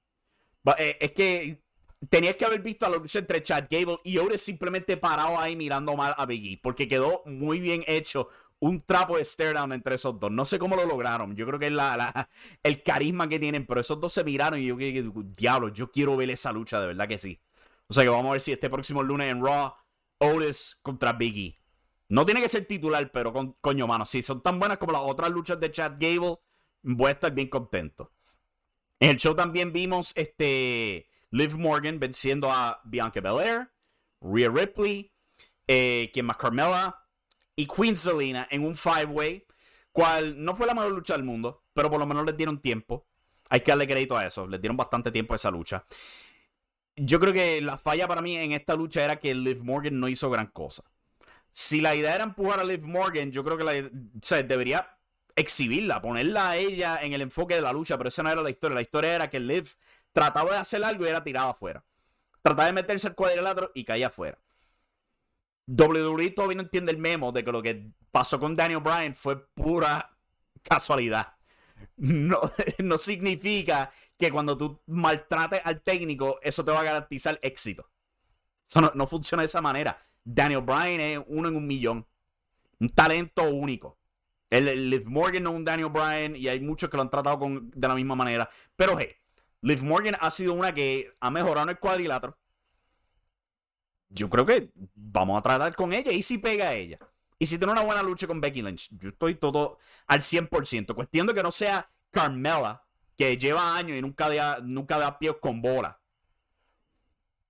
Eh, 0.78 0.98
es 1.00 1.12
que 1.12 1.62
tenías 2.10 2.36
que 2.36 2.44
haber 2.44 2.60
visto 2.60 2.86
a 2.86 2.90
la 2.90 2.96
lucha 2.96 3.20
entre 3.20 3.42
Chad 3.42 3.66
Gable 3.70 3.98
y 4.04 4.18
Otis 4.18 4.42
simplemente 4.42 4.96
parado 4.96 5.38
ahí 5.38 5.56
mirando 5.56 5.96
mal 5.96 6.14
a 6.16 6.26
Biggie. 6.26 6.58
Porque 6.62 6.88
quedó 6.88 7.22
muy 7.26 7.60
bien 7.60 7.84
hecho 7.86 8.28
un 8.66 8.82
trapo 8.82 9.16
de 9.16 9.24
stare 9.24 9.52
down 9.52 9.72
entre 9.72 9.94
esos 9.94 10.18
dos. 10.18 10.30
No 10.30 10.44
sé 10.44 10.58
cómo 10.58 10.76
lo 10.76 10.84
lograron. 10.84 11.36
Yo 11.36 11.46
creo 11.46 11.58
que 11.58 11.66
es 11.66 11.72
la, 11.72 12.28
el 12.62 12.82
carisma 12.82 13.28
que 13.28 13.38
tienen. 13.38 13.66
Pero 13.66 13.80
esos 13.80 14.00
dos 14.00 14.12
se 14.12 14.24
miraron 14.24 14.60
y 14.60 14.66
yo 14.66 14.76
que 14.76 15.10
diablo, 15.36 15.68
yo 15.68 15.90
quiero 15.90 16.16
ver 16.16 16.30
esa 16.30 16.52
lucha, 16.52 16.80
de 16.80 16.88
verdad 16.88 17.08
que 17.08 17.18
sí. 17.18 17.40
O 17.88 17.94
sea 17.94 18.02
que 18.02 18.08
vamos 18.08 18.26
a 18.26 18.32
ver 18.32 18.40
si 18.40 18.52
este 18.52 18.68
próximo 18.68 19.02
lunes 19.02 19.30
en 19.30 19.44
Raw, 19.44 19.72
Otis 20.18 20.78
contra 20.82 21.12
Biggie. 21.12 21.58
No 22.08 22.24
tiene 22.24 22.40
que 22.40 22.48
ser 22.48 22.66
titular, 22.66 23.10
pero 23.12 23.32
con, 23.32 23.52
coño, 23.60 23.86
mano, 23.86 24.06
si 24.06 24.22
son 24.22 24.42
tan 24.42 24.58
buenas 24.58 24.78
como 24.78 24.92
las 24.92 25.02
otras 25.02 25.30
luchas 25.30 25.58
de 25.58 25.70
Chad 25.70 25.92
Gable, 25.98 26.38
voy 26.82 27.08
a 27.08 27.12
estar 27.12 27.32
bien 27.32 27.48
contento. 27.48 28.12
En 28.98 29.10
el 29.10 29.16
show 29.16 29.34
también 29.34 29.72
vimos 29.72 30.12
este 30.16 31.08
Liv 31.30 31.56
Morgan 31.58 31.98
venciendo 31.98 32.50
a 32.50 32.80
Bianca 32.84 33.20
Belair, 33.20 33.70
Rhea 34.20 34.50
Ripley, 34.50 35.12
eh, 35.66 36.10
quien 36.12 36.26
más 36.26 36.36
Carmella 36.36 36.96
y 37.56 37.66
Queen 37.66 37.96
Selena 37.96 38.46
en 38.50 38.64
un 38.64 38.76
five-way, 38.76 39.46
cual 39.90 40.44
no 40.44 40.54
fue 40.54 40.66
la 40.66 40.74
mejor 40.74 40.92
lucha 40.92 41.14
del 41.14 41.24
mundo, 41.24 41.64
pero 41.72 41.90
por 41.90 41.98
lo 41.98 42.06
menos 42.06 42.24
les 42.26 42.36
dieron 42.36 42.60
tiempo. 42.60 43.06
Hay 43.48 43.60
que 43.60 43.70
darle 43.70 43.88
crédito 43.88 44.16
a 44.16 44.26
eso, 44.26 44.46
les 44.46 44.60
dieron 44.60 44.76
bastante 44.76 45.10
tiempo 45.10 45.32
a 45.32 45.36
esa 45.36 45.50
lucha. 45.50 45.84
Yo 46.96 47.18
creo 47.18 47.32
que 47.32 47.60
la 47.60 47.78
falla 47.78 48.06
para 48.06 48.22
mí 48.22 48.36
en 48.36 48.52
esta 48.52 48.74
lucha 48.74 49.04
era 49.04 49.16
que 49.16 49.34
Liv 49.34 49.62
Morgan 49.62 49.98
no 49.98 50.08
hizo 50.08 50.30
gran 50.30 50.46
cosa. 50.48 50.82
Si 51.50 51.80
la 51.80 51.94
idea 51.94 52.14
era 52.14 52.24
empujar 52.24 52.60
a 52.60 52.64
Liv 52.64 52.84
Morgan, 52.84 53.32
yo 53.32 53.42
creo 53.42 53.56
que 53.56 53.64
la, 53.64 54.42
debería 54.42 54.98
exhibirla, 55.34 56.02
ponerla 56.02 56.50
a 56.50 56.56
ella 56.56 56.98
en 57.02 57.12
el 57.12 57.22
enfoque 57.22 57.54
de 57.54 57.62
la 57.62 57.72
lucha, 57.72 57.96
pero 57.96 58.08
esa 58.08 58.22
no 58.22 58.30
era 58.30 58.42
la 58.42 58.50
historia. 58.50 58.74
La 58.74 58.82
historia 58.82 59.14
era 59.14 59.30
que 59.30 59.40
Liv 59.40 59.76
trataba 60.12 60.52
de 60.52 60.58
hacer 60.58 60.82
algo 60.84 61.04
y 61.04 61.08
era 61.08 61.24
tirada 61.24 61.50
afuera. 61.50 61.84
Trataba 62.42 62.66
de 62.66 62.72
meterse 62.72 63.08
al 63.08 63.14
cuadrilátero 63.14 63.70
y 63.74 63.84
caía 63.84 64.08
afuera. 64.08 64.38
WWE 65.66 66.30
todavía 66.30 66.56
no 66.56 66.62
entiende 66.62 66.92
el 66.92 66.98
memo 66.98 67.32
de 67.32 67.44
que 67.44 67.52
lo 67.52 67.62
que 67.62 67.90
pasó 68.10 68.38
con 68.38 68.54
Daniel 68.54 68.80
Bryan 68.80 69.14
fue 69.14 69.46
pura 69.48 70.16
casualidad. 70.62 71.34
No, 71.96 72.52
no 72.78 72.98
significa 72.98 73.90
que 74.18 74.30
cuando 74.30 74.56
tú 74.56 74.80
maltrates 74.86 75.60
al 75.64 75.82
técnico, 75.82 76.38
eso 76.42 76.64
te 76.64 76.70
va 76.70 76.80
a 76.80 76.84
garantizar 76.84 77.38
éxito. 77.42 77.90
Eso 78.66 78.80
no 78.94 79.06
funciona 79.06 79.42
de 79.42 79.46
esa 79.46 79.60
manera. 79.60 80.06
Daniel 80.24 80.62
Bryan 80.62 81.00
es 81.00 81.20
uno 81.28 81.48
en 81.48 81.56
un 81.56 81.66
millón. 81.66 82.06
Un 82.80 82.88
talento 82.90 83.44
único. 83.44 83.98
El, 84.50 84.90
Liv 84.90 85.06
Morgan 85.06 85.42
no 85.42 85.50
es 85.50 85.56
un 85.56 85.64
Daniel 85.64 85.88
Bryan 85.88 86.36
y 86.36 86.48
hay 86.48 86.60
muchos 86.60 86.88
que 86.88 86.96
lo 86.96 87.02
han 87.02 87.10
tratado 87.10 87.38
con, 87.38 87.70
de 87.70 87.88
la 87.88 87.94
misma 87.94 88.14
manera. 88.14 88.48
Pero 88.74 88.98
hey, 88.98 89.10
Liv 89.62 89.82
Morgan 89.82 90.16
ha 90.20 90.30
sido 90.30 90.52
una 90.52 90.72
que 90.72 91.12
ha 91.20 91.30
mejorado 91.30 91.64
en 91.64 91.70
el 91.70 91.78
cuadrilátero. 91.78 92.36
Yo 94.16 94.30
creo 94.30 94.46
que 94.46 94.70
vamos 94.94 95.38
a 95.38 95.42
tratar 95.42 95.74
con 95.74 95.92
ella 95.92 96.10
y 96.10 96.22
si 96.22 96.38
pega 96.38 96.68
a 96.68 96.74
ella. 96.74 96.98
Y 97.38 97.44
si 97.44 97.58
tiene 97.58 97.72
una 97.72 97.82
buena 97.82 98.02
lucha 98.02 98.26
con 98.26 98.40
Becky 98.40 98.62
Lynch, 98.62 98.88
yo 98.92 99.10
estoy 99.10 99.34
todo 99.34 99.78
al 100.06 100.20
100%. 100.20 100.94
Cuestión 100.94 101.26
de 101.26 101.34
que 101.34 101.42
no 101.42 101.52
sea 101.52 101.90
Carmela, 102.10 102.82
que 103.14 103.36
lleva 103.36 103.76
años 103.76 103.98
y 103.98 104.00
nunca 104.00 104.30
da, 104.30 104.60
nunca 104.62 104.98
da 104.98 105.18
con 105.38 105.60
bola. 105.60 106.00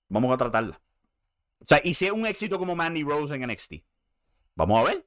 Vamos 0.09 0.33
a 0.33 0.37
tratarla. 0.37 0.81
O 1.61 1.65
sea, 1.65 1.81
y 1.85 1.95
si 1.95 2.07
es 2.07 2.13
un 2.13 2.27
éxito 2.27 2.59
como 2.59 2.75
Mandy 2.75 3.05
Rose 3.05 3.35
en 3.35 3.47
NXT. 3.47 3.75
Vamos 4.57 4.81
a 4.81 4.85
ver. 4.91 5.07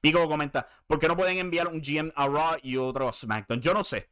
Pico 0.00 0.26
comenta, 0.28 0.66
¿por 0.86 0.98
qué 0.98 1.08
no 1.08 1.16
pueden 1.16 1.38
enviar 1.38 1.66
un 1.66 1.82
GM 1.82 2.12
a 2.14 2.26
Raw 2.26 2.56
y 2.62 2.76
otro 2.76 3.08
a 3.08 3.12
SmackDown? 3.12 3.60
Yo 3.60 3.74
no 3.74 3.82
sé. 3.82 4.08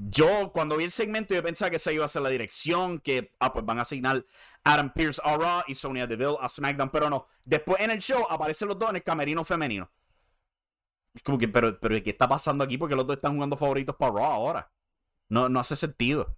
Yo, 0.00 0.52
cuando 0.52 0.76
vi 0.76 0.84
el 0.84 0.92
segmento, 0.92 1.34
yo 1.34 1.42
pensaba 1.42 1.70
que 1.70 1.76
esa 1.76 1.90
iba 1.90 2.04
a 2.04 2.08
ser 2.08 2.22
la 2.22 2.28
dirección, 2.28 3.00
que 3.00 3.32
ah, 3.40 3.52
pues 3.52 3.66
van 3.66 3.80
a 3.80 3.82
asignar 3.82 4.24
Adam 4.62 4.92
Pierce 4.92 5.20
a 5.24 5.36
Raw 5.36 5.62
y 5.66 5.74
Sonya 5.74 6.06
Deville 6.06 6.36
a 6.40 6.48
SmackDown, 6.48 6.90
pero 6.90 7.10
no. 7.10 7.26
Después 7.44 7.80
en 7.80 7.90
el 7.90 7.98
show 7.98 8.24
aparecen 8.30 8.68
los 8.68 8.78
dos 8.78 8.90
en 8.90 8.96
el 8.96 9.02
camerino 9.02 9.44
femenino. 9.44 9.90
Es 11.14 11.22
como 11.22 11.36
que, 11.36 11.48
pero, 11.48 11.80
pero 11.80 12.00
¿qué 12.02 12.10
está 12.10 12.28
pasando 12.28 12.62
aquí? 12.62 12.78
Porque 12.78 12.94
los 12.94 13.06
dos 13.06 13.16
están 13.16 13.34
jugando 13.34 13.56
favoritos 13.56 13.96
para 13.96 14.12
Raw 14.12 14.24
ahora. 14.24 14.70
No, 15.28 15.48
no 15.48 15.58
hace 15.58 15.74
sentido. 15.74 16.36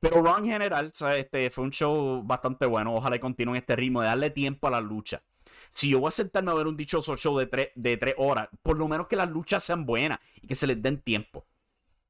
Pero 0.00 0.20
Raw 0.22 0.38
en 0.38 0.46
general, 0.46 0.92
Este, 1.16 1.50
fue 1.50 1.64
un 1.64 1.70
show 1.70 2.22
bastante 2.24 2.66
bueno. 2.66 2.92
Ojalá 2.94 3.20
continúe 3.20 3.54
este 3.54 3.76
ritmo 3.76 4.00
de 4.00 4.08
darle 4.08 4.30
tiempo 4.30 4.66
a 4.66 4.72
la 4.72 4.80
lucha. 4.80 5.22
Si 5.70 5.90
yo 5.90 6.00
voy 6.00 6.08
a 6.08 6.10
sentarme 6.10 6.50
a 6.50 6.54
ver 6.54 6.66
un 6.66 6.76
dichoso 6.76 7.16
show 7.16 7.38
de 7.38 7.46
tres, 7.46 7.68
de 7.76 7.96
tres 7.98 8.14
horas, 8.18 8.48
por 8.62 8.76
lo 8.76 8.88
menos 8.88 9.06
que 9.06 9.14
las 9.16 9.30
luchas 9.30 9.62
sean 9.62 9.86
buenas 9.86 10.18
y 10.42 10.48
que 10.48 10.56
se 10.56 10.66
les 10.66 10.82
den 10.82 11.00
tiempo. 11.00 11.46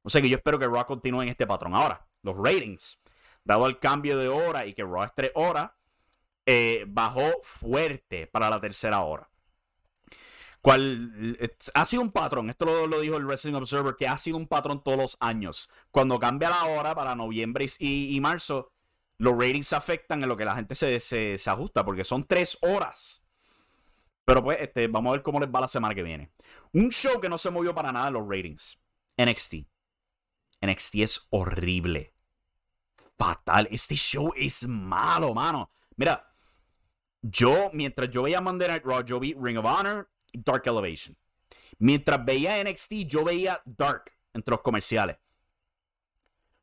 O 0.05 0.09
sea 0.09 0.21
que 0.21 0.29
yo 0.29 0.37
espero 0.37 0.59
que 0.59 0.67
Raw 0.67 0.85
continúe 0.85 1.23
en 1.23 1.29
este 1.29 1.47
patrón. 1.47 1.73
Ahora, 1.73 2.05
los 2.21 2.37
ratings, 2.37 2.99
dado 3.43 3.65
el 3.65 3.79
cambio 3.79 4.19
de 4.19 4.29
hora 4.29 4.67
y 4.67 4.75
que 4.75 4.83
Raw 4.83 5.03
es 5.03 5.15
tres 5.15 5.31
horas, 5.33 5.71
eh, 6.45 6.85
bajó 6.87 7.31
fuerte 7.41 8.27
para 8.27 8.51
la 8.51 8.61
tercera 8.61 9.01
hora. 9.01 9.27
Cual, 10.61 11.35
eh, 11.39 11.49
ha 11.73 11.85
sido 11.85 12.03
un 12.03 12.11
patrón, 12.11 12.51
esto 12.51 12.65
lo, 12.85 12.99
dijo 12.99 13.17
el 13.17 13.25
Wrestling 13.25 13.55
Observer, 13.55 13.95
que 13.95 14.07
ha 14.07 14.17
sido 14.19 14.37
un 14.37 14.47
patrón 14.47 14.83
todos 14.83 14.97
los 14.97 15.17
años. 15.19 15.69
Cuando 15.89 16.19
cambia 16.19 16.51
la 16.51 16.65
hora 16.65 16.93
para 16.93 17.15
noviembre 17.15 17.65
y, 17.79 18.19
marzo, 18.21 18.73
los 19.17 19.33
ratings 19.33 19.73
afectan 19.73 20.21
en 20.21 20.29
lo 20.29 20.37
que 20.37 20.45
la 20.45 20.53
gente 20.53 20.75
se, 20.75 20.99
se, 20.99 21.49
ajusta, 21.49 21.83
porque 21.83 22.03
son 22.03 22.25
tres 22.25 22.59
horas. 22.61 23.23
Pero 24.23 24.43
pues, 24.43 24.59
este, 24.61 24.87
vamos 24.87 25.09
a 25.09 25.13
ver 25.13 25.23
cómo 25.23 25.39
les 25.39 25.49
va 25.49 25.61
la 25.61 25.67
semana 25.67 25.95
que 25.95 26.03
viene. 26.03 26.31
Un 26.73 26.91
show 26.91 27.19
que 27.19 27.29
no 27.29 27.39
se 27.39 27.49
movió 27.49 27.73
para 27.73 27.91
nada 27.91 28.09
en 28.09 28.13
los 28.13 28.27
ratings. 28.27 28.77
NXT. 29.17 29.74
NXT 30.61 30.95
es 30.95 31.27
horrible. 31.29 32.13
Fatal. 33.17 33.67
Este 33.71 33.95
show 33.95 34.33
es 34.35 34.67
malo, 34.67 35.33
mano. 35.33 35.71
Mira, 35.95 36.33
yo, 37.21 37.69
mientras 37.73 38.09
yo 38.09 38.23
veía 38.23 38.41
Monday 38.41 38.67
Night 38.67 38.83
Raw, 38.85 39.03
yo 39.03 39.19
vi 39.19 39.33
Ring 39.33 39.57
of 39.57 39.65
Honor 39.65 40.09
y 40.31 40.41
Dark 40.41 40.63
Elevation. 40.65 41.17
Mientras 41.79 42.23
veía 42.23 42.63
NXT, 42.63 42.93
yo 43.07 43.23
veía 43.23 43.61
Dark 43.65 44.11
entre 44.33 44.51
los 44.51 44.61
comerciales. 44.61 45.17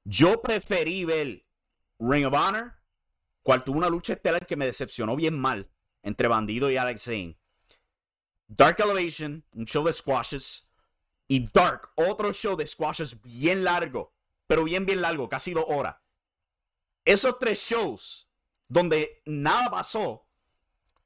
Yo 0.04 0.40
preferí 0.42 1.04
ver 1.04 1.44
Ring 1.98 2.26
of 2.26 2.34
Honor, 2.34 2.74
cual 3.42 3.64
tuvo 3.64 3.78
una 3.78 3.88
lucha 3.88 4.14
estelar 4.14 4.46
que 4.46 4.56
me 4.56 4.66
decepcionó 4.66 5.16
bien 5.16 5.38
mal 5.38 5.70
entre 6.02 6.28
Bandido 6.28 6.70
y 6.70 6.76
Alex 6.76 7.02
Zane. 7.02 7.38
Dark 8.48 8.80
Elevation, 8.80 9.44
un 9.54 9.64
show 9.64 9.84
de 9.84 9.92
squashes. 9.92 10.68
Y 11.32 11.48
Dark, 11.50 11.92
otro 11.94 12.30
show 12.34 12.56
de 12.56 12.66
squashes 12.66 13.18
bien 13.22 13.64
largo, 13.64 14.12
pero 14.46 14.64
bien, 14.64 14.84
bien 14.84 15.00
largo, 15.00 15.30
casi 15.30 15.54
dos 15.54 15.64
horas. 15.66 15.96
Esos 17.06 17.38
tres 17.38 17.58
shows 17.58 18.30
donde 18.68 19.22
nada 19.24 19.70
pasó 19.70 20.28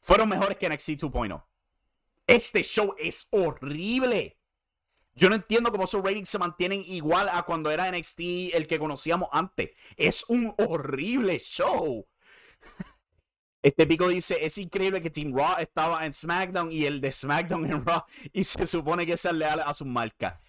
fueron 0.00 0.28
mejores 0.28 0.58
que 0.58 0.68
NXT 0.68 1.02
2.0. 1.02 1.46
Este 2.26 2.64
show 2.64 2.92
es 2.98 3.28
horrible. 3.30 4.40
Yo 5.14 5.28
no 5.28 5.36
entiendo 5.36 5.70
cómo 5.70 5.84
esos 5.84 6.02
ratings 6.02 6.28
se 6.28 6.40
mantienen 6.40 6.82
igual 6.84 7.28
a 7.28 7.44
cuando 7.44 7.70
era 7.70 7.88
NXT 7.88 8.18
el 8.52 8.66
que 8.66 8.80
conocíamos 8.80 9.28
antes. 9.30 9.70
Es 9.96 10.24
un 10.26 10.52
horrible 10.58 11.38
show. 11.38 12.04
Este 13.66 13.84
pico 13.84 14.06
dice, 14.06 14.38
es 14.46 14.58
increíble 14.58 15.02
que 15.02 15.10
Team 15.10 15.36
Raw 15.36 15.56
estaba 15.58 16.06
en 16.06 16.12
SmackDown 16.12 16.70
y 16.70 16.84
el 16.86 17.00
de 17.00 17.10
SmackDown 17.10 17.68
en 17.68 17.84
Raw 17.84 18.04
y 18.32 18.44
se 18.44 18.64
supone 18.64 19.04
que 19.04 19.14
es 19.14 19.24
leal 19.24 19.58
a 19.58 19.74
su 19.74 19.84
marca. 19.84 20.40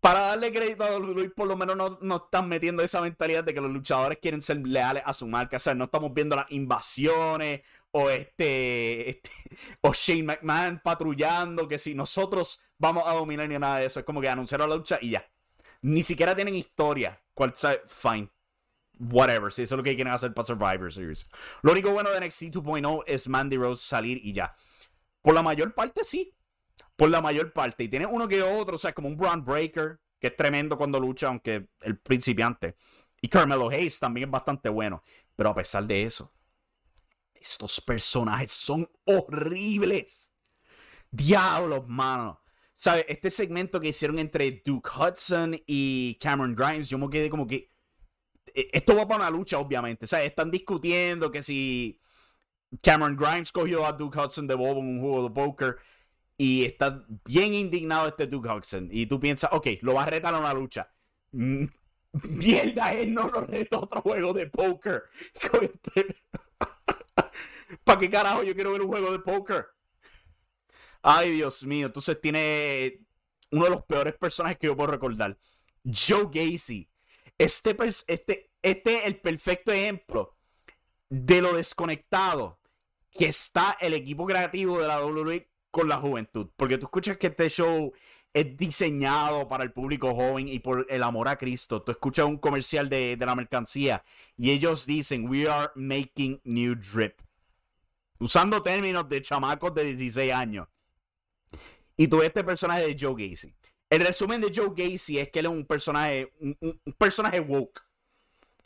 Para 0.00 0.20
darle 0.20 0.50
crédito 0.50 0.82
a 0.82 0.98
Luis, 0.98 1.30
por 1.36 1.46
lo 1.46 1.54
menos 1.54 1.76
no, 1.76 1.98
no, 2.00 2.16
están 2.16 2.48
metiendo 2.48 2.82
esa 2.82 3.02
mentalidad 3.02 3.44
de 3.44 3.52
que 3.52 3.60
los 3.60 3.70
luchadores 3.70 4.16
quieren 4.22 4.40
ser 4.40 4.66
leales 4.66 5.02
a 5.04 5.12
su 5.12 5.26
marca. 5.26 5.58
O 5.58 5.60
sea, 5.60 5.74
no 5.74 5.84
estamos 5.84 6.14
viendo 6.14 6.34
las 6.34 6.50
invasiones 6.50 7.60
o 7.90 8.08
este, 8.08 9.10
este, 9.10 9.30
o 9.82 9.92
Shane 9.92 10.22
McMahon 10.22 10.80
patrullando, 10.82 11.68
que 11.68 11.76
si 11.76 11.94
nosotros 11.94 12.62
vamos 12.78 13.04
a 13.06 13.12
dominar 13.12 13.50
ni 13.50 13.58
nada 13.58 13.80
de 13.80 13.84
eso, 13.84 14.00
es 14.00 14.06
como 14.06 14.22
que 14.22 14.30
anunciaron 14.30 14.70
la 14.70 14.76
lucha 14.76 14.98
y 15.02 15.10
ya. 15.10 15.28
Ni 15.82 16.02
siquiera 16.02 16.34
tienen 16.34 16.54
historia. 16.54 17.20
Cual 17.34 17.52
fine. 17.86 18.30
Whatever, 18.98 19.52
si 19.52 19.62
eso 19.62 19.74
es 19.74 19.76
lo 19.76 19.82
que 19.82 19.94
quieren 19.94 20.12
hacer 20.12 20.32
para 20.32 20.46
Survivor 20.46 20.92
Series. 20.92 21.28
Lo 21.62 21.72
único 21.72 21.92
bueno 21.92 22.10
de 22.10 22.20
NXT 22.20 22.44
2.0 22.44 23.04
es 23.06 23.28
Mandy 23.28 23.56
Rose 23.56 23.84
salir 23.84 24.18
y 24.22 24.32
ya. 24.32 24.54
Por 25.22 25.34
la 25.34 25.42
mayor 25.42 25.74
parte, 25.74 26.04
sí. 26.04 26.34
Por 26.96 27.10
la 27.10 27.20
mayor 27.20 27.52
parte. 27.52 27.84
Y 27.84 27.88
tiene 27.88 28.06
uno 28.06 28.26
que 28.26 28.42
otro, 28.42 28.76
o 28.76 28.78
sea, 28.78 28.92
como 28.92 29.08
un 29.08 29.16
Braun 29.16 29.44
Breaker, 29.44 30.00
que 30.18 30.28
es 30.28 30.36
tremendo 30.36 30.78
cuando 30.78 30.98
lucha, 30.98 31.28
aunque 31.28 31.68
el 31.82 31.98
principiante. 31.98 32.76
Y 33.20 33.28
Carmelo 33.28 33.68
Hayes 33.68 33.98
también 33.98 34.28
es 34.28 34.30
bastante 34.30 34.68
bueno. 34.68 35.02
Pero 35.34 35.50
a 35.50 35.54
pesar 35.54 35.86
de 35.86 36.04
eso, 36.04 36.32
estos 37.34 37.80
personajes 37.80 38.52
son 38.52 38.88
horribles. 39.04 40.32
Diablos, 41.10 41.86
mano. 41.86 42.40
¿Sabes? 42.74 43.06
Este 43.08 43.30
segmento 43.30 43.80
que 43.80 43.88
hicieron 43.88 44.18
entre 44.18 44.62
Duke 44.64 44.88
Hudson 44.88 45.60
y 45.66 46.16
Cameron 46.20 46.54
Grimes, 46.54 46.88
yo 46.88 46.98
me 46.98 47.10
quedé 47.10 47.30
como 47.30 47.46
que. 47.46 47.72
E, 48.56 48.70
esto 48.72 48.96
va 48.96 49.06
para 49.06 49.20
una 49.20 49.30
lucha, 49.30 49.58
obviamente. 49.58 50.06
O 50.06 50.08
sea, 50.08 50.24
están 50.24 50.50
discutiendo 50.50 51.30
que 51.30 51.42
si 51.42 52.00
Cameron 52.82 53.16
Grimes 53.16 53.52
cogió 53.52 53.86
a 53.86 53.92
Duke 53.92 54.18
Hudson 54.18 54.46
de 54.46 54.54
bobo 54.54 54.80
en 54.80 54.88
un 54.88 55.00
juego 55.00 55.28
de 55.28 55.34
poker. 55.34 55.76
Y 56.38 56.64
está 56.64 57.04
bien 57.24 57.54
indignado 57.54 58.08
este 58.08 58.26
Duke 58.26 58.48
Hudson. 58.48 58.88
Y 58.90 59.06
tú 59.06 59.20
piensas, 59.20 59.50
ok, 59.52 59.68
lo 59.82 59.94
va 59.94 60.04
a 60.04 60.06
retar 60.06 60.34
a 60.34 60.38
una 60.38 60.54
lucha. 60.54 60.90
Mm, 61.32 61.64
mierda, 62.24 62.92
él 62.92 63.14
no 63.14 63.28
lo 63.28 63.42
retó 63.42 63.76
a 63.76 63.80
otro 63.80 64.02
juego 64.02 64.32
de 64.32 64.46
poker. 64.46 65.04
¿Para 67.84 68.00
qué 68.00 68.10
carajo 68.10 68.42
yo 68.42 68.54
quiero 68.54 68.72
ver 68.72 68.82
un 68.82 68.88
juego 68.88 69.12
de 69.12 69.18
póker? 69.18 69.66
Ay, 71.02 71.32
Dios 71.32 71.64
mío. 71.64 71.86
Entonces 71.86 72.20
tiene 72.20 73.00
uno 73.50 73.64
de 73.64 73.70
los 73.70 73.84
peores 73.84 74.14
personajes 74.16 74.58
que 74.58 74.66
yo 74.66 74.76
puedo 74.76 74.90
recordar. 74.90 75.38
Joe 75.84 76.28
Gacy. 76.32 76.88
Este, 77.38 77.76
este, 78.06 78.50
este 78.62 78.98
es 78.98 79.04
el 79.04 79.20
perfecto 79.20 79.72
ejemplo 79.72 80.36
de 81.08 81.42
lo 81.42 81.54
desconectado 81.54 82.58
que 83.10 83.26
está 83.26 83.76
el 83.80 83.94
equipo 83.94 84.26
creativo 84.26 84.78
de 84.78 84.88
la 84.88 85.04
WWE 85.04 85.48
con 85.70 85.88
la 85.88 85.98
juventud. 85.98 86.48
Porque 86.56 86.78
tú 86.78 86.86
escuchas 86.86 87.16
que 87.18 87.28
este 87.28 87.48
show 87.48 87.92
es 88.32 88.56
diseñado 88.56 89.48
para 89.48 89.64
el 89.64 89.72
público 89.72 90.14
joven 90.14 90.48
y 90.48 90.58
por 90.58 90.86
el 90.90 91.02
amor 91.02 91.28
a 91.28 91.36
Cristo. 91.36 91.82
Tú 91.82 91.92
escuchas 91.92 92.26
un 92.26 92.38
comercial 92.38 92.88
de, 92.88 93.16
de 93.16 93.26
la 93.26 93.34
mercancía 93.34 94.04
y 94.36 94.50
ellos 94.50 94.86
dicen, 94.86 95.28
we 95.28 95.48
are 95.48 95.70
making 95.74 96.40
new 96.44 96.74
drip 96.74 97.20
usando 98.18 98.62
términos 98.62 99.08
de 99.08 99.22
chamacos 99.22 99.74
de 99.74 99.84
16 99.84 100.32
años. 100.32 100.68
Y 101.96 102.08
tú 102.08 102.18
ves 102.18 102.28
este 102.28 102.44
personaje 102.44 102.86
de 102.86 102.96
Joe 102.98 103.14
Gacy. 103.16 103.54
El 103.88 104.04
resumen 104.04 104.40
de 104.40 104.52
Joe 104.54 104.70
Gacy 104.74 105.18
es 105.18 105.30
que 105.30 105.38
él 105.38 105.46
es 105.46 105.52
un 105.52 105.64
personaje, 105.64 106.32
un, 106.40 106.80
personaje 106.98 107.40
woke, 107.40 107.82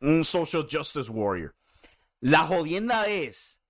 un 0.01 0.25
social 0.25 0.67
justice 0.71 1.11
warrior. 1.11 1.55
La 2.21 2.41
jodienda 2.41 3.07
es 3.07 3.61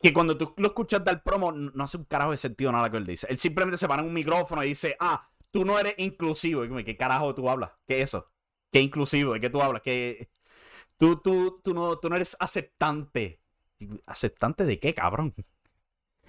que 0.00 0.12
cuando 0.12 0.36
tú 0.36 0.54
lo 0.56 0.68
escuchas 0.68 1.04
dar 1.04 1.22
promo, 1.22 1.52
no 1.52 1.84
hace 1.84 1.96
un 1.96 2.04
carajo 2.04 2.30
de 2.30 2.36
sentido 2.36 2.72
nada 2.72 2.90
que 2.90 2.96
él 2.96 3.06
dice. 3.06 3.26
Él 3.30 3.38
simplemente 3.38 3.76
se 3.76 3.88
para 3.88 4.02
en 4.02 4.08
un 4.08 4.14
micrófono 4.14 4.64
y 4.64 4.68
dice, 4.68 4.96
ah, 5.00 5.28
tú 5.50 5.64
no 5.64 5.78
eres 5.78 5.94
inclusivo. 5.98 6.64
Y 6.64 6.84
¿qué 6.84 6.96
carajo 6.96 7.34
tú 7.34 7.48
hablas? 7.48 7.70
¿Qué 7.86 8.00
es 8.00 8.10
eso? 8.10 8.30
¿Qué 8.70 8.80
inclusivo? 8.80 9.34
¿De 9.34 9.40
qué 9.40 9.50
tú 9.50 9.62
hablas? 9.62 9.82
¿Qué... 9.82 10.30
Tú, 10.98 11.16
tú, 11.16 11.60
tú, 11.62 11.74
no, 11.74 11.98
tú 11.98 12.08
no 12.08 12.16
eres 12.16 12.36
aceptante 12.38 13.42
¿Aceptante 14.06 14.64
de 14.64 14.78
qué, 14.78 14.94
cabrón? 14.94 15.32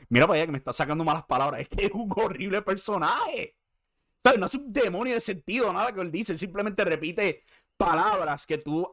Mira 0.09 0.27
para 0.27 0.37
allá 0.37 0.45
que 0.47 0.51
me 0.51 0.57
está 0.57 0.73
sacando 0.73 1.03
malas 1.03 1.25
palabras. 1.25 1.61
Es 1.61 1.69
que 1.69 1.85
es 1.85 1.91
un 1.91 2.11
horrible 2.15 2.61
personaje. 2.61 3.55
No 4.23 4.45
es 4.45 4.55
un 4.55 4.71
demonio 4.71 5.13
de 5.13 5.19
sentido, 5.19 5.71
nada 5.73 5.93
que 5.93 6.01
él 6.01 6.11
dice. 6.11 6.31
Él 6.31 6.39
simplemente 6.39 6.85
repite 6.85 7.43
palabras 7.77 8.45
que 8.45 8.57
tú 8.57 8.87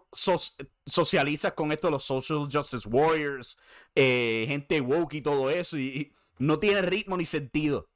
socializas 0.86 1.52
con 1.52 1.70
esto, 1.70 1.90
los 1.90 2.04
social 2.04 2.48
justice 2.50 2.88
warriors, 2.88 3.56
eh, 3.94 4.44
gente 4.48 4.80
woke 4.80 5.14
y 5.14 5.22
todo 5.22 5.50
eso. 5.50 5.78
Y, 5.78 6.12
no 6.38 6.58
tiene 6.58 6.82
ritmo 6.82 7.16
ni 7.16 7.26
sentido. 7.26 7.88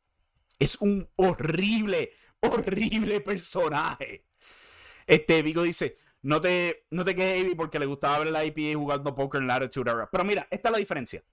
Es 0.59 0.77
un 0.81 1.09
horrible, 1.17 2.13
horrible 2.41 3.21
personaje. 3.21 4.27
Este 5.07 5.43
Vigo 5.43 5.63
dice: 5.63 5.97
no 6.23 6.41
te, 6.41 6.87
no 6.91 7.05
te 7.05 7.17
quedes 7.17 7.55
porque 7.57 7.79
le 7.79 7.87
gustaba 7.87 8.21
ver 8.21 8.29
la 8.29 8.45
IPA 8.45 8.79
jugando 8.79 9.15
poker 9.15 9.41
en 9.41 9.47
la 9.49 9.57
Attitude 9.57 9.91
Era. 9.91 10.11
Pero 10.11 10.25
mira, 10.25 10.47
esta 10.51 10.69
es 10.69 10.73
la 10.73 10.79
diferencia. 10.79 11.25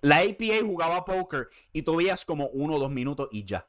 La 0.00 0.18
APA 0.20 0.64
jugaba 0.64 1.04
poker 1.04 1.48
y 1.72 1.82
tú 1.82 1.96
veías 1.96 2.24
como 2.24 2.46
uno 2.48 2.76
o 2.76 2.78
dos 2.78 2.90
minutos 2.90 3.28
y 3.32 3.44
ya. 3.44 3.68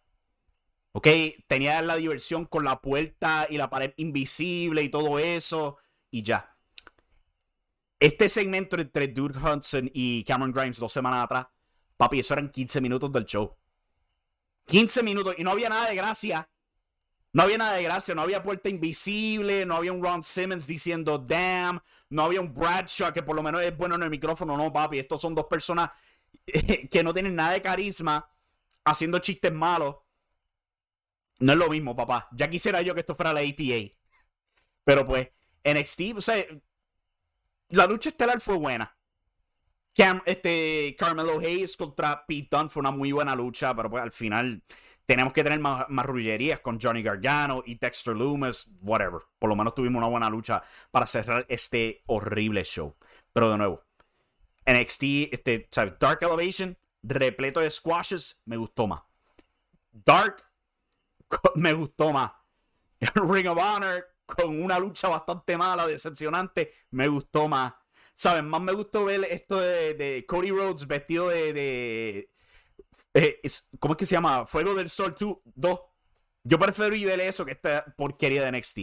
¿Ok? 0.93 1.07
Tenía 1.47 1.81
la 1.81 1.95
diversión 1.95 2.45
con 2.45 2.63
la 2.63 2.79
puerta 2.79 3.47
y 3.49 3.57
la 3.57 3.69
pared 3.69 3.93
invisible 3.97 4.83
y 4.83 4.89
todo 4.89 5.19
eso 5.19 5.77
y 6.11 6.21
ya. 6.21 6.55
Este 7.99 8.29
segmento 8.29 8.77
entre 8.77 9.07
Dude 9.07 9.37
Hudson 9.39 9.89
y 9.93 10.23
Cameron 10.23 10.51
Grimes 10.51 10.77
dos 10.77 10.93
semanas 10.93 11.25
atrás, 11.25 11.47
papi, 11.97 12.19
eso 12.19 12.33
eran 12.33 12.49
15 12.51 12.79
minutos 12.79 13.11
del 13.11 13.25
show. 13.25 13.55
15 14.65 15.03
minutos 15.03 15.35
y 15.37 15.43
no 15.43 15.51
había 15.51 15.69
nada 15.69 15.89
de 15.89 15.95
gracia. 15.95 16.47
No 17.31 17.41
había 17.41 17.57
nada 17.57 17.73
de 17.73 17.83
gracia, 17.83 18.13
no 18.13 18.21
había 18.21 18.43
puerta 18.43 18.69
invisible, 18.69 19.65
no 19.65 19.75
había 19.75 19.91
un 19.91 20.03
Ron 20.03 20.21
Simmons 20.21 20.67
diciendo 20.67 21.17
damn, 21.17 21.81
no 22.09 22.23
había 22.23 22.39
un 22.39 22.53
Bradshaw 22.53 23.11
que 23.11 23.23
por 23.23 23.35
lo 23.35 23.41
menos 23.41 23.63
es 23.63 23.75
bueno 23.75 23.95
en 23.95 24.03
el 24.03 24.11
micrófono. 24.11 24.55
No, 24.55 24.71
papi, 24.71 24.99
estos 24.99 25.19
son 25.19 25.33
dos 25.33 25.45
personas 25.45 25.89
que 26.91 27.03
no 27.03 27.11
tienen 27.11 27.35
nada 27.35 27.53
de 27.53 27.63
carisma 27.63 28.29
haciendo 28.85 29.17
chistes 29.17 29.51
malos 29.51 29.95
No 31.43 31.51
es 31.51 31.59
lo 31.59 31.69
mismo, 31.69 31.93
papá. 31.93 32.29
Ya 32.31 32.49
quisiera 32.49 32.81
yo 32.81 32.93
que 32.93 33.01
esto 33.01 33.15
fuera 33.15 33.33
la 33.33 33.41
APA. 33.41 33.93
Pero 34.85 35.05
pues, 35.05 35.27
NXT, 35.65 36.15
o 36.15 36.21
sea, 36.21 36.45
la 37.67 37.85
lucha 37.85 38.09
estelar 38.09 38.39
fue 38.39 38.55
buena. 38.55 38.95
Este, 40.25 40.95
Carmelo 40.97 41.39
Hayes 41.39 41.75
contra 41.75 42.25
Pete 42.25 42.47
Dunne 42.49 42.69
fue 42.69 42.79
una 42.79 42.91
muy 42.91 43.11
buena 43.11 43.35
lucha, 43.35 43.75
pero 43.75 43.89
pues 43.89 44.01
al 44.01 44.13
final 44.13 44.63
tenemos 45.05 45.33
que 45.33 45.43
tener 45.43 45.59
más, 45.59 45.85
más 45.89 46.05
rullerías 46.05 46.61
con 46.61 46.79
Johnny 46.79 47.03
Gargano 47.03 47.61
y 47.65 47.75
Dexter 47.75 48.15
Loomis, 48.15 48.69
whatever. 48.81 49.19
Por 49.37 49.49
lo 49.49 49.57
menos 49.57 49.75
tuvimos 49.75 49.99
una 49.99 50.07
buena 50.07 50.29
lucha 50.29 50.63
para 50.91 51.05
cerrar 51.05 51.45
este 51.49 52.03
horrible 52.05 52.63
show. 52.63 52.95
Pero 53.33 53.51
de 53.51 53.57
nuevo, 53.57 53.83
NXT, 54.65 55.03
este, 55.33 55.69
Dark 55.99 56.19
Elevation, 56.21 56.77
repleto 57.01 57.59
de 57.59 57.69
squashes, 57.69 58.41
me 58.45 58.55
gustó 58.55 58.87
más. 58.87 59.01
Dark, 59.91 60.41
me 61.55 61.73
gustó 61.73 62.11
más. 62.11 62.31
Ring 63.15 63.47
of 63.47 63.57
Honor, 63.57 64.05
con 64.25 64.61
una 64.61 64.79
lucha 64.79 65.07
bastante 65.07 65.57
mala, 65.57 65.85
decepcionante, 65.87 66.71
me 66.91 67.07
gustó 67.07 67.47
más. 67.47 67.73
¿Saben? 68.15 68.47
Más 68.47 68.61
me 68.61 68.73
gustó 68.73 69.05
ver 69.05 69.25
esto 69.25 69.59
de, 69.59 70.23
Cody 70.27 70.51
Rhodes 70.51 70.87
vestido 70.87 71.29
de. 71.29 72.29
Eh, 73.13 73.41
¿Cómo 73.79 73.93
es 73.93 73.97
que 73.97 74.05
se 74.05 74.15
llama? 74.15 74.45
Fuego 74.45 74.75
del 74.75 74.89
Sol 74.89 75.15
2. 75.17 75.79
Yo 76.43 76.59
prefiero 76.59 76.91
ver 77.07 77.19
eso 77.21 77.45
que 77.45 77.53
esta 77.53 77.85
porquería 77.97 78.43
de 78.43 78.51
NXT. 78.51 78.77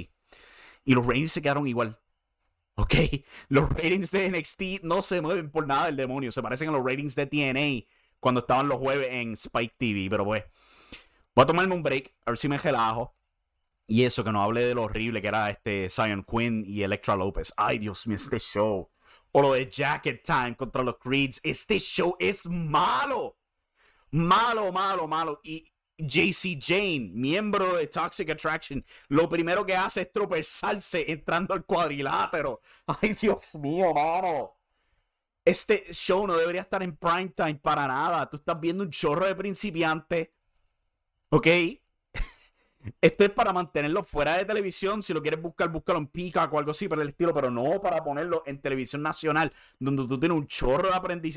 Y 0.85 0.94
los 0.94 1.06
ratings 1.06 1.32
se 1.32 1.42
quedaron 1.42 1.66
igual. 1.66 1.99
¿Ok? 2.75 2.94
Los 3.49 3.68
ratings 3.70 4.11
de 4.11 4.30
NXT 4.30 4.82
no 4.82 5.02
se 5.02 5.20
mueven 5.20 5.50
por 5.50 5.66
nada 5.66 5.87
del 5.87 5.97
demonio. 5.97 6.32
Se 6.32 6.42
parecen 6.42 6.70
a 6.70 6.73
los 6.73 6.85
ratings 6.85 7.14
de 7.14 7.26
TNA 7.26 7.87
cuando 8.18 8.40
estaban 8.40 8.68
los 8.68 8.78
jueves 8.78 9.09
en 9.11 9.35
Spike 9.35 9.75
TV. 9.76 10.09
Pero 10.11 10.25
pues, 10.25 10.44
voy 11.34 11.42
a 11.42 11.46
tomarme 11.46 11.75
un 11.75 11.82
break, 11.82 12.14
a 12.26 12.30
ver 12.30 12.38
si 12.38 12.49
me 12.49 12.58
relajo. 12.58 13.16
Y 13.87 14.04
eso, 14.04 14.22
que 14.22 14.30
no 14.30 14.42
hable 14.42 14.62
de 14.62 14.75
lo 14.75 14.84
horrible 14.84 15.20
que 15.20 15.28
era 15.28 15.50
este 15.50 15.90
Zion 15.90 16.25
Quinn 16.25 16.64
y 16.66 16.82
Electra 16.82 17.16
Lopez. 17.16 17.52
Ay, 17.56 17.78
Dios 17.78 18.06
mío, 18.06 18.16
este 18.16 18.38
show 18.38 18.90
o 19.32 19.42
lo 19.42 19.52
de 19.52 19.70
Jacket 19.70 20.22
Time 20.25 20.56
contra 20.56 20.82
los 20.82 20.99
Creeds. 20.99 21.40
Este 21.42 21.78
show 21.78 22.16
es 22.18 22.46
malo. 22.46 23.37
Malo, 24.10 24.72
malo, 24.72 25.06
malo. 25.06 25.40
Y 25.44 25.72
JC 25.99 26.58
Jane, 26.60 27.10
miembro 27.12 27.76
de 27.76 27.87
Toxic 27.87 28.30
Attraction, 28.30 28.84
lo 29.08 29.28
primero 29.28 29.64
que 29.64 29.76
hace 29.76 30.02
es 30.02 30.12
tropezarse 30.12 31.10
entrando 31.10 31.54
al 31.54 31.64
cuadrilátero. 31.64 32.60
Ay, 32.87 33.14
Dios 33.14 33.54
mío, 33.56 33.92
mano. 33.94 34.56
Este 35.44 35.92
show 35.92 36.26
no 36.26 36.37
debería 36.37 36.62
estar 36.62 36.83
en 36.83 36.96
prime 36.96 37.31
time 37.31 37.57
para 37.57 37.87
nada. 37.87 38.28
Tú 38.28 38.37
estás 38.37 38.59
viendo 38.59 38.85
un 38.85 38.90
chorro 38.90 39.26
de 39.26 39.35
principiantes. 39.35 40.28
¿Ok? 41.31 41.47
Esto 43.01 43.25
es 43.25 43.31
para 43.31 43.53
mantenerlo 43.53 44.03
fuera 44.03 44.37
de 44.37 44.45
televisión. 44.45 45.01
Si 45.03 45.14
lo 45.14 45.23
quieres 45.23 45.40
buscar, 45.40 45.71
búscalo 45.71 46.01
en 46.01 46.09
Peacock 46.09 46.53
o 46.53 46.59
algo 46.59 46.73
así 46.73 46.88
por 46.88 47.01
el 47.01 47.11
estilo, 47.11 47.33
pero 47.33 47.51
no 47.51 47.81
para 47.81 48.03
ponerlo 48.03 48.43
en 48.47 48.61
televisión 48.61 49.03
nacional, 49.03 49.53
donde 49.79 50.07
tú 50.09 50.19
tienes 50.19 50.37
un 50.37 50.47
chorro 50.49 50.88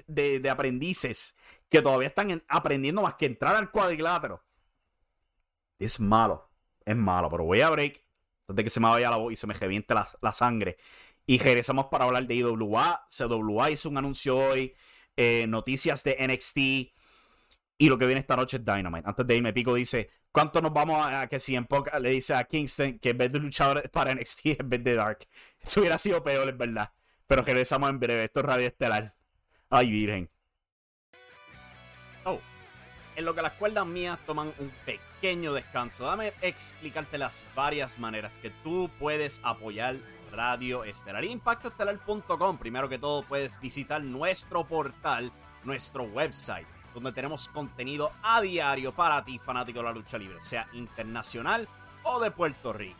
de, 0.08 0.50
aprendices 0.50 1.36
que 1.70 1.82
todavía 1.82 2.08
están 2.08 2.44
aprendiendo 2.48 3.04
más 3.04 3.16
que 3.16 3.28
entrar 3.28 3.56
al 3.56 3.70
cuadrilátero. 3.70 4.44
Es 5.78 6.00
malo, 6.00 6.50
es 6.86 6.96
malo, 6.96 7.30
pero 7.30 7.44
voy 7.44 7.62
a 7.62 7.70
break 7.70 8.04
antes 8.48 8.56
de 8.56 8.64
que 8.64 8.70
se 8.70 8.80
me 8.80 8.88
vaya 8.88 9.10
la 9.10 9.18
voz 9.18 9.34
y 9.34 9.36
se 9.36 9.46
me 9.46 9.54
reviente 9.54 9.94
la, 9.94 10.32
sangre. 10.32 10.78
Y 11.26 11.38
regresamos 11.38 11.88
para 11.88 12.06
hablar 12.06 12.26
de 12.26 12.36
IWA. 12.36 13.08
CWA 13.10 13.70
hizo 13.72 13.90
un 13.90 13.98
anuncio 13.98 14.38
hoy, 14.38 14.74
eh, 15.16 15.46
noticias 15.48 16.04
de 16.04 16.18
NXT 16.28 16.94
y 17.78 17.90
lo 17.90 17.98
que 17.98 18.06
viene 18.06 18.22
esta 18.22 18.36
noche 18.36 18.58
es 18.58 18.66
Dynamite. 18.66 19.08
Antes 19.08 19.28
de 19.28 19.36
irme, 19.36 19.54
Pico 19.54 19.74
dice: 19.74 20.10
¿Cuánto 20.32 20.62
nos 20.62 20.74
vamos 20.74 21.04
a, 21.06 21.28
que 21.28 21.40
si 21.40 21.56
en 21.56 21.66
poca 21.66 22.00
le 22.00 22.12
dice 22.12 22.34
a 22.34 22.44
Kingston 22.44 23.00
que 23.00 23.10
en 23.10 23.18
vez 23.18 23.32
de 23.32 23.40
luchadores 23.40 23.90
para 23.92 24.14
NXT 24.14 24.46
en 24.60 24.70
vez 24.70 24.84
de 24.84 24.96
Dark? 24.96 25.28
Eso 25.60 25.80
hubiera 25.80 25.98
sido 25.98 26.22
peor, 26.24 26.48
es 26.50 26.58
verdad. 26.58 26.92
Pero 27.28 27.42
regresamos 27.42 27.90
en 27.90 28.00
breve. 28.00 28.26
Esto 28.26 28.42
es 28.42 28.46
Radio 28.46 28.68
Estelar. 28.68 29.16
Ay, 29.70 29.90
virgen. 29.90 30.30
Oh. 32.26 32.40
En 33.16 33.26
lo 33.26 33.36
que 33.36 33.42
las 33.42 33.54
cuerdas 33.54 33.86
mías 33.86 34.20
toman 34.26 34.52
un 34.60 34.72
pequeño 34.86 35.54
descanso, 35.54 36.06
dame 36.06 36.34
explicarte 36.42 37.18
las 37.18 37.44
varias 37.56 38.00
maneras 38.00 38.38
que 38.40 38.50
tú 38.64 38.90
puedes 39.00 39.40
apoyar 39.44 39.98
Radio 40.32 40.84
Estelar. 40.84 41.24
Impactoestelar.com. 41.24 42.58
Primero 42.58 42.90
que 42.90 42.98
todo, 42.98 43.24
puedes 43.24 43.60
visitar 43.60 44.02
nuestro 44.04 44.66
portal, 44.68 45.32
nuestro 45.64 46.04
website 46.04 46.68
donde 46.94 47.12
tenemos 47.12 47.50
contenido 47.50 48.12
a 48.22 48.42
diario 48.42 48.94
para 48.94 49.24
ti, 49.24 49.40
fanático 49.40 49.80
de 49.80 49.86
la 49.86 49.92
lucha 49.92 50.18
libre, 50.18 50.42
sea 50.42 50.68
internacional 50.74 51.68
o 52.04 52.20
de 52.20 52.32
Puerto 52.32 52.74
Rico. 52.74 53.00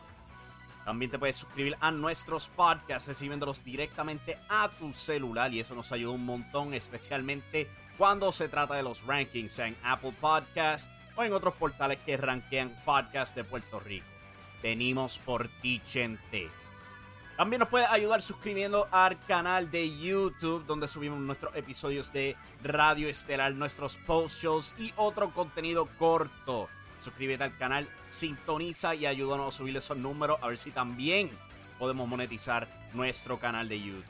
También 0.84 1.10
te 1.10 1.18
puedes 1.18 1.36
suscribir 1.36 1.76
a 1.80 1.90
nuestros 1.90 2.48
podcasts 2.48 3.08
recibiéndolos 3.08 3.64
directamente 3.64 4.38
a 4.48 4.68
tu 4.68 4.92
celular 4.92 5.52
y 5.52 5.60
eso 5.60 5.74
nos 5.74 5.92
ayuda 5.92 6.12
un 6.12 6.26
montón, 6.26 6.74
especialmente 6.74 7.68
cuando 7.96 8.32
se 8.32 8.48
trata 8.48 8.74
de 8.74 8.82
los 8.82 9.06
rankings 9.06 9.58
en 9.60 9.76
Apple 9.82 10.14
Podcasts 10.20 10.90
o 11.16 11.22
en 11.22 11.32
otros 11.32 11.54
portales 11.54 11.98
que 12.04 12.16
rankean 12.16 12.74
podcasts 12.84 13.34
de 13.34 13.44
Puerto 13.44 13.80
Rico. 13.80 14.06
Venimos 14.62 15.18
por 15.18 15.48
ti, 15.60 15.80
gente. 15.86 16.50
También 17.36 17.58
nos 17.58 17.68
puedes 17.68 17.88
ayudar 17.90 18.22
suscribiendo 18.22 18.86
al 18.92 19.18
canal 19.26 19.68
de 19.68 19.98
YouTube, 19.98 20.64
donde 20.66 20.86
subimos 20.86 21.18
nuestros 21.18 21.54
episodios 21.56 22.12
de 22.12 22.36
Radio 22.62 23.08
Estelar, 23.08 23.52
nuestros 23.54 23.96
post 23.98 24.40
shows 24.40 24.74
y 24.78 24.92
otro 24.96 25.30
contenido 25.34 25.88
corto. 25.98 26.68
Suscríbete 27.02 27.42
al 27.42 27.58
canal, 27.58 27.88
sintoniza 28.08 28.94
y 28.94 29.06
ayúdanos 29.06 29.52
a 29.52 29.56
subir 29.56 29.76
esos 29.76 29.96
números, 29.96 30.38
a 30.42 30.48
ver 30.48 30.58
si 30.58 30.70
también 30.70 31.28
podemos 31.80 32.06
monetizar 32.06 32.68
nuestro 32.92 33.40
canal 33.40 33.68
de 33.68 33.80
YouTube. 33.80 34.04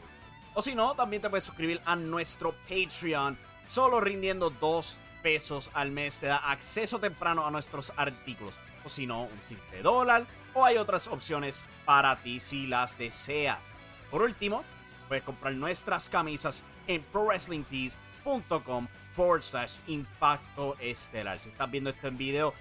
O 0.52 0.60
si 0.60 0.74
no, 0.74 0.94
también 0.94 1.22
te 1.22 1.30
puedes 1.30 1.44
suscribir 1.44 1.80
a 1.86 1.96
nuestro 1.96 2.54
Patreon, 2.68 3.38
solo 3.66 4.02
rindiendo 4.02 4.50
dos 4.50 4.98
pesos 5.24 5.70
al 5.72 5.90
mes 5.90 6.18
te 6.18 6.26
da 6.26 6.36
acceso 6.36 7.00
temprano 7.00 7.46
a 7.46 7.50
nuestros 7.50 7.94
artículos. 7.96 8.54
O 8.84 8.90
si 8.90 9.06
no, 9.06 9.22
un 9.22 9.40
simple 9.48 9.82
dólar 9.82 10.26
o 10.52 10.66
hay 10.66 10.76
otras 10.76 11.08
opciones 11.08 11.68
para 11.86 12.22
ti 12.22 12.38
si 12.40 12.66
las 12.66 12.98
deseas. 12.98 13.74
Por 14.10 14.20
último, 14.20 14.62
puedes 15.08 15.24
comprar 15.24 15.54
nuestras 15.54 16.10
camisas 16.10 16.62
en 16.86 17.02
prowrestlingtees.com 17.04 18.86
forward 19.14 19.42
slash 19.42 19.78
impacto 19.86 20.76
estelar. 20.78 21.40
Si 21.40 21.48
estás 21.48 21.70
viendo 21.70 21.88
esto 21.88 22.06
en 22.06 22.18
video, 22.18 22.52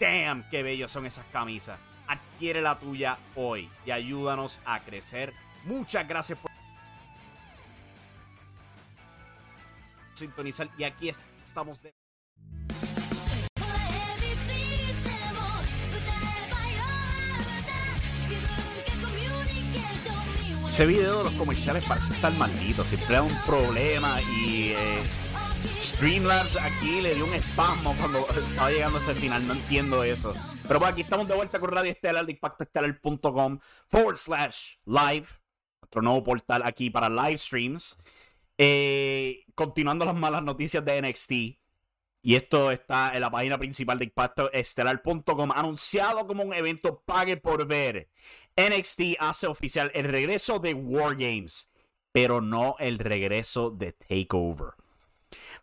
damn, 0.00 0.42
qué 0.50 0.64
bellos 0.64 0.90
son 0.90 1.06
esas 1.06 1.24
camisas. 1.26 1.78
Adquiere 2.08 2.60
la 2.60 2.80
tuya 2.80 3.16
hoy 3.36 3.70
y 3.86 3.92
ayúdanos 3.92 4.60
a 4.64 4.80
crecer. 4.80 5.32
Muchas 5.64 6.08
gracias 6.08 6.36
por 6.36 6.50
sintonizar 10.14 10.68
y 10.76 10.82
aquí 10.82 11.12
estamos 11.44 11.80
de 11.80 11.94
ese 20.78 20.86
video 20.86 21.18
de 21.18 21.24
los 21.24 21.32
comerciales 21.32 21.82
parece 21.88 22.12
estar 22.12 22.32
maldito. 22.34 22.84
Siempre 22.84 23.16
hay 23.16 23.26
un 23.26 23.36
problema 23.44 24.22
y 24.22 24.74
eh, 24.76 25.02
Streamlabs 25.80 26.56
aquí 26.56 27.00
le 27.00 27.16
dio 27.16 27.24
un 27.24 27.34
espasmo 27.34 27.96
cuando 27.98 28.20
estaba 28.28 28.70
llegando 28.70 28.98
a 28.98 29.00
ese 29.00 29.12
final. 29.16 29.44
No 29.44 29.54
entiendo 29.54 30.04
eso. 30.04 30.32
Pero 30.68 30.78
bueno, 30.78 30.92
aquí 30.92 31.00
estamos 31.00 31.26
de 31.26 31.34
vuelta 31.34 31.58
con 31.58 31.72
Radio 31.72 31.90
Estelar 31.90 32.24
de 32.24 32.30
impactoestelar.com 32.30 33.58
forward 33.88 34.18
slash 34.18 34.76
live. 34.84 35.26
Nuestro 35.82 36.00
nuevo 36.00 36.22
portal 36.22 36.62
aquí 36.64 36.90
para 36.90 37.08
live 37.08 37.38
streams. 37.38 37.98
Eh, 38.56 39.46
continuando 39.56 40.04
las 40.04 40.14
malas 40.14 40.44
noticias 40.44 40.84
de 40.84 41.02
NXT. 41.02 41.58
Y 42.22 42.34
esto 42.36 42.70
está 42.70 43.14
en 43.14 43.20
la 43.20 43.30
página 43.30 43.58
principal 43.58 43.98
de 43.98 44.04
impactoestelar.com, 44.04 45.52
anunciado 45.52 46.26
como 46.26 46.42
un 46.42 46.52
evento 46.52 47.02
pague 47.04 47.36
por 47.36 47.66
ver. 47.66 48.10
NXT 48.58 49.18
hace 49.20 49.46
oficial 49.46 49.92
el 49.94 50.06
regreso 50.06 50.58
de 50.58 50.74
War 50.74 51.14
Games, 51.14 51.70
pero 52.10 52.40
no 52.40 52.74
el 52.80 52.98
regreso 52.98 53.70
de 53.70 53.92
Takeover. 53.92 54.72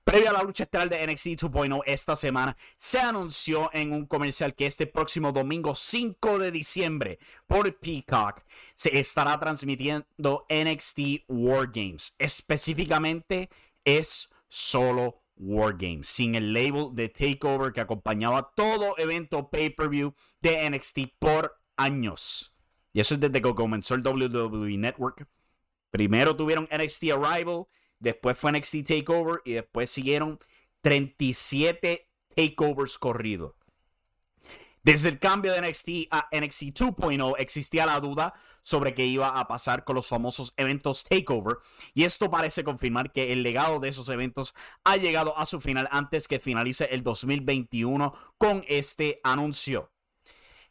Previo 0.05 0.29
a 0.29 0.33
la 0.33 0.43
lucha 0.43 0.63
estelar 0.63 0.87
de 0.87 1.05
NXT 1.05 1.41
2.0 1.41 1.81
esta 1.85 2.15
semana, 2.15 2.55
se 2.77 2.99
anunció 2.99 3.69
en 3.73 3.91
un 3.91 4.05
comercial 4.05 4.55
que 4.55 4.65
este 4.65 4.87
próximo 4.87 5.33
domingo 5.33 5.75
5 5.75 6.39
de 6.39 6.51
diciembre 6.51 7.19
por 7.47 7.75
Peacock 7.77 8.43
se 8.73 8.97
estará 8.97 9.37
transmitiendo 9.41 10.45
NXT 10.47 11.25
War 11.27 11.69
Games. 11.73 12.15
Específicamente 12.17 13.49
es 13.83 14.29
solo 14.47 15.21
War 15.35 15.75
Games, 15.75 16.07
sin 16.07 16.35
el 16.35 16.53
label 16.53 16.91
de 16.93 17.09
Takeover 17.09 17.73
que 17.73 17.81
acompañaba 17.81 18.53
todo 18.55 18.97
evento 18.97 19.49
pay-per-view 19.49 20.13
de 20.39 20.69
NXT 20.69 20.99
por 21.19 21.59
años. 21.75 22.54
Y 22.95 23.01
eso 23.01 23.15
es 23.15 23.19
desde 23.19 23.41
que 23.41 23.53
comenzó 23.53 23.93
el 23.93 24.07
WWE 24.07 24.77
Network. 24.77 25.27
Primero 25.91 26.37
tuvieron 26.37 26.69
NXT 26.71 27.11
Arrival, 27.11 27.65
después 27.99 28.37
fue 28.37 28.53
NXT 28.53 28.87
Takeover 28.87 29.41
y 29.43 29.51
después 29.51 29.91
siguieron 29.91 30.39
37 30.79 32.09
takeovers 32.33 32.97
corridos. 32.97 33.53
Desde 34.81 35.09
el 35.09 35.19
cambio 35.19 35.51
de 35.51 35.67
NXT 35.67 36.07
a 36.09 36.29
NXT 36.31 36.63
2.0 36.73 37.35
existía 37.37 37.85
la 37.85 37.99
duda 37.99 38.33
sobre 38.61 38.93
qué 38.93 39.05
iba 39.05 39.27
a 39.27 39.45
pasar 39.45 39.83
con 39.83 39.97
los 39.97 40.07
famosos 40.07 40.53
eventos 40.55 41.03
Takeover 41.03 41.57
y 41.93 42.05
esto 42.05 42.31
parece 42.31 42.63
confirmar 42.63 43.11
que 43.11 43.33
el 43.33 43.43
legado 43.43 43.81
de 43.81 43.89
esos 43.89 44.07
eventos 44.07 44.55
ha 44.85 44.95
llegado 44.95 45.37
a 45.37 45.45
su 45.45 45.59
final 45.59 45.89
antes 45.91 46.29
que 46.29 46.39
finalice 46.39 46.85
el 46.85 47.03
2021 47.03 48.13
con 48.37 48.63
este 48.69 49.19
anuncio. 49.21 49.91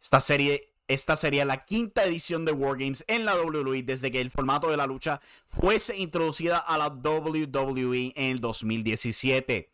Esta 0.00 0.20
serie 0.20 0.73
esta 0.88 1.16
sería 1.16 1.44
la 1.44 1.64
quinta 1.64 2.04
edición 2.04 2.44
de 2.44 2.52
Wargames 2.52 3.04
en 3.08 3.24
la 3.24 3.36
WWE 3.36 3.82
desde 3.82 4.10
que 4.10 4.20
el 4.20 4.30
formato 4.30 4.70
de 4.70 4.76
la 4.76 4.86
lucha 4.86 5.20
fuese 5.46 5.96
introducida 5.96 6.58
a 6.58 6.76
la 6.76 6.88
WWE 6.88 8.12
en 8.14 8.30
el 8.30 8.40
2017. 8.40 9.70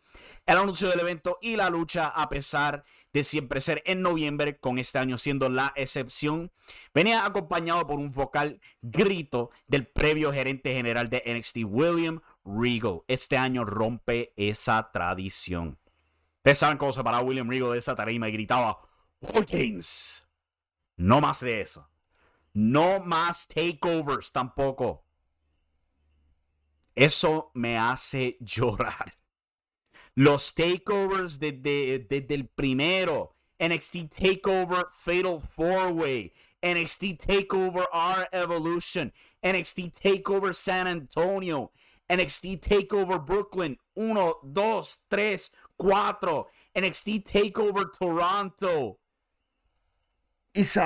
El 0.46 0.56
anuncio 0.56 0.88
del 0.88 1.00
evento 1.00 1.38
y 1.40 1.56
la 1.56 1.70
lucha, 1.70 2.08
a 2.08 2.28
pesar 2.28 2.84
de 3.12 3.24
siempre 3.24 3.60
ser 3.60 3.82
en 3.86 4.02
noviembre, 4.02 4.58
con 4.58 4.78
este 4.78 4.98
año 4.98 5.18
siendo 5.18 5.48
la 5.48 5.72
excepción, 5.76 6.52
venía 6.94 7.24
acompañado 7.24 7.86
por 7.86 7.98
un 7.98 8.12
vocal 8.12 8.60
grito 8.80 9.50
del 9.66 9.86
previo 9.86 10.32
gerente 10.32 10.72
general 10.72 11.10
de 11.10 11.22
NXT, 11.26 11.58
William 11.64 12.20
Regal. 12.44 13.00
Este 13.08 13.36
año 13.36 13.64
rompe 13.64 14.32
esa 14.36 14.90
tradición. 14.92 15.78
Ustedes 16.38 16.58
saben 16.58 16.78
cómo 16.78 16.92
se 16.92 17.04
paraba 17.04 17.22
William 17.24 17.48
Regal 17.50 17.72
de 17.72 17.78
esa 17.78 17.94
tarima 17.94 18.28
y 18.28 18.32
gritaba 18.32 18.80
Wargames. 19.20 20.29
No 21.00 21.22
más 21.22 21.40
de 21.40 21.62
eso. 21.62 21.88
No 22.52 23.00
más 23.00 23.48
takeovers 23.48 24.32
tampoco. 24.32 25.06
Eso 26.94 27.50
me 27.54 27.78
hace 27.78 28.36
llorar. 28.40 29.14
Los 30.14 30.54
takeovers 30.54 31.38
desde, 31.38 32.06
el 32.34 32.48
primero. 32.48 33.34
NXT 33.58 34.10
Takeover 34.10 34.88
Fatal 34.92 35.40
Four 35.40 35.92
Way. 35.92 36.34
NXT 36.62 37.18
Takeover 37.18 37.86
R 37.90 38.28
Evolution. 38.32 39.10
NXT 39.42 39.98
Takeover 40.02 40.54
San 40.54 40.86
Antonio. 40.86 41.72
NXT 42.10 42.60
Takeover 42.60 43.24
Brooklyn. 43.24 43.78
1, 43.94 44.34
2, 44.52 44.98
3, 45.08 45.50
4. 45.78 46.46
NXT 46.74 47.24
Takeover 47.24 47.90
Toronto. 47.90 48.99
Y 50.52 50.64
se 50.64 50.80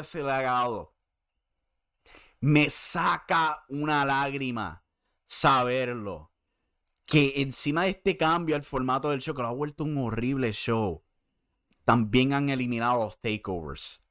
ese 0.00 0.22
legado. 0.22 0.94
Me 2.40 2.68
saca 2.68 3.64
una 3.68 4.04
lágrima 4.04 4.84
saberlo. 5.24 6.32
Que 7.06 7.34
encima 7.36 7.84
de 7.84 7.90
este 7.90 8.16
cambio 8.16 8.56
al 8.56 8.64
formato 8.64 9.10
del 9.10 9.20
show, 9.20 9.34
que 9.34 9.42
lo 9.42 9.48
ha 9.48 9.52
vuelto 9.52 9.84
un 9.84 9.96
horrible 9.96 10.52
show, 10.52 11.04
también 11.84 12.32
han 12.32 12.48
eliminado 12.50 13.04
los 13.04 13.20
takeovers. 13.20 14.02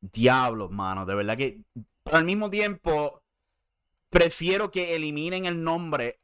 Diablos, 0.00 0.70
mano. 0.70 1.04
De 1.04 1.14
verdad 1.14 1.36
que 1.36 1.62
al 2.10 2.24
mismo 2.24 2.50
tiempo 2.50 3.22
prefiero 4.08 4.70
que 4.70 4.96
eliminen 4.96 5.44
el 5.44 5.62
nombre 5.62 6.22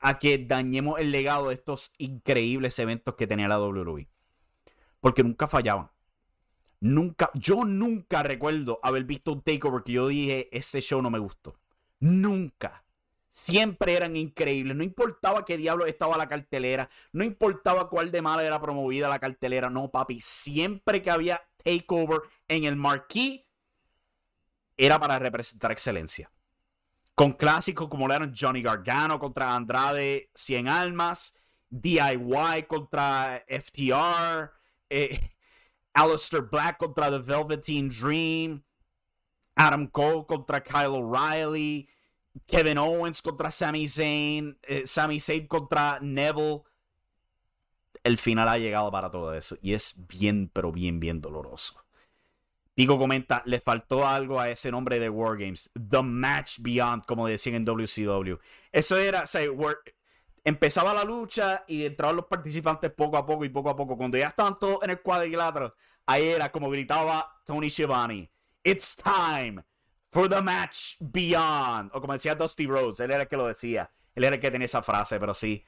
a 0.00 0.18
que 0.18 0.38
dañemos 0.38 0.98
el 0.98 1.12
legado 1.12 1.48
de 1.48 1.54
estos 1.54 1.92
increíbles 1.98 2.78
eventos 2.78 3.14
que 3.14 3.26
tenía 3.26 3.48
la 3.48 3.60
WWE. 3.60 4.08
Porque 4.98 5.22
nunca 5.22 5.46
fallaban. 5.46 5.90
Nunca, 6.80 7.30
yo 7.34 7.64
nunca 7.64 8.22
recuerdo 8.22 8.80
haber 8.82 9.04
visto 9.04 9.32
un 9.32 9.42
takeover 9.42 9.82
que 9.82 9.92
yo 9.92 10.08
dije, 10.08 10.48
este 10.50 10.80
show 10.80 11.02
no 11.02 11.10
me 11.10 11.18
gustó. 11.18 11.56
Nunca. 11.98 12.84
Siempre 13.28 13.94
eran 13.94 14.16
increíbles. 14.16 14.74
No 14.74 14.82
importaba 14.82 15.44
qué 15.44 15.56
diablo 15.56 15.86
estaba 15.86 16.16
la 16.16 16.28
cartelera. 16.28 16.88
No 17.12 17.22
importaba 17.22 17.88
cuál 17.88 18.10
de 18.10 18.22
mala 18.22 18.44
era 18.44 18.60
promovida 18.60 19.08
la 19.08 19.18
cartelera. 19.18 19.70
No, 19.70 19.90
papi. 19.90 20.20
Siempre 20.20 21.02
que 21.02 21.10
había 21.10 21.42
takeover 21.62 22.22
en 22.48 22.64
el 22.64 22.76
marquee, 22.76 23.46
era 24.76 24.98
para 24.98 25.18
representar 25.18 25.70
excelencia. 25.72 26.30
Con 27.14 27.34
clásicos 27.34 27.88
como 27.88 28.08
lo 28.08 28.14
eran 28.14 28.34
Johnny 28.34 28.62
Gargano 28.62 29.20
contra 29.20 29.54
Andrade 29.54 30.30
100 30.34 30.68
Almas, 30.68 31.34
DIY 31.68 32.64
contra 32.66 33.44
FTR, 33.46 34.50
eh, 34.88 35.20
Alistair 36.00 36.42
Black 36.42 36.78
contra 36.78 37.10
The 37.10 37.18
Velveteen 37.18 37.90
Dream, 37.90 38.62
Adam 39.54 39.86
Cole 39.88 40.24
contra 40.26 40.62
Kyle 40.62 40.94
O'Reilly, 40.94 41.88
Kevin 42.46 42.78
Owens 42.78 43.20
contra 43.20 43.50
Sami 43.50 43.86
Zayn, 43.86 44.56
eh, 44.62 44.86
Sami 44.86 45.20
Zayn 45.20 45.46
contra 45.46 45.98
Neville. 46.00 46.62
El 48.02 48.16
final 48.16 48.48
ha 48.48 48.56
llegado 48.56 48.90
para 48.90 49.10
todo 49.10 49.34
eso 49.34 49.58
y 49.60 49.74
es 49.74 49.94
bien, 50.08 50.50
pero 50.50 50.72
bien, 50.72 51.00
bien 51.00 51.20
doloroso. 51.20 51.84
Pico 52.74 52.96
comenta, 52.96 53.42
le 53.44 53.60
faltó 53.60 54.06
algo 54.06 54.40
a 54.40 54.48
ese 54.48 54.70
nombre 54.70 54.98
de 54.98 55.10
Wargames. 55.10 55.70
The 55.74 56.02
Match 56.02 56.60
Beyond, 56.60 57.04
como 57.04 57.26
decían 57.26 57.56
en 57.56 57.66
WCW. 57.66 58.38
Eso 58.72 58.96
era, 58.96 59.24
o 59.24 59.26
sea, 59.26 59.42
empezaba 60.44 60.94
la 60.94 61.04
lucha 61.04 61.64
y 61.66 61.84
entraban 61.84 62.16
los 62.16 62.26
participantes 62.26 62.90
poco 62.92 63.16
a 63.16 63.26
poco 63.26 63.44
y 63.44 63.48
poco 63.48 63.70
a 63.70 63.76
poco. 63.76 63.96
Cuando 63.96 64.18
ya 64.18 64.28
estaban 64.28 64.58
todos 64.58 64.82
en 64.82 64.90
el 64.90 65.00
cuadrilátero, 65.00 65.74
ahí 66.06 66.28
era 66.28 66.50
como 66.50 66.70
gritaba 66.70 67.40
Tony 67.44 67.70
Schiavone. 67.70 68.30
It's 68.62 68.96
time 68.96 69.64
for 70.08 70.28
the 70.28 70.42
match 70.42 70.96
beyond. 71.00 71.90
O 71.94 72.00
como 72.00 72.12
decía 72.12 72.34
Dusty 72.34 72.66
Rhodes, 72.66 73.00
él 73.00 73.10
era 73.10 73.22
el 73.22 73.28
que 73.28 73.36
lo 73.36 73.46
decía. 73.46 73.90
Él 74.14 74.24
era 74.24 74.36
el 74.36 74.40
que 74.40 74.50
tenía 74.50 74.66
esa 74.66 74.82
frase, 74.82 75.18
pero 75.20 75.34
sí. 75.34 75.64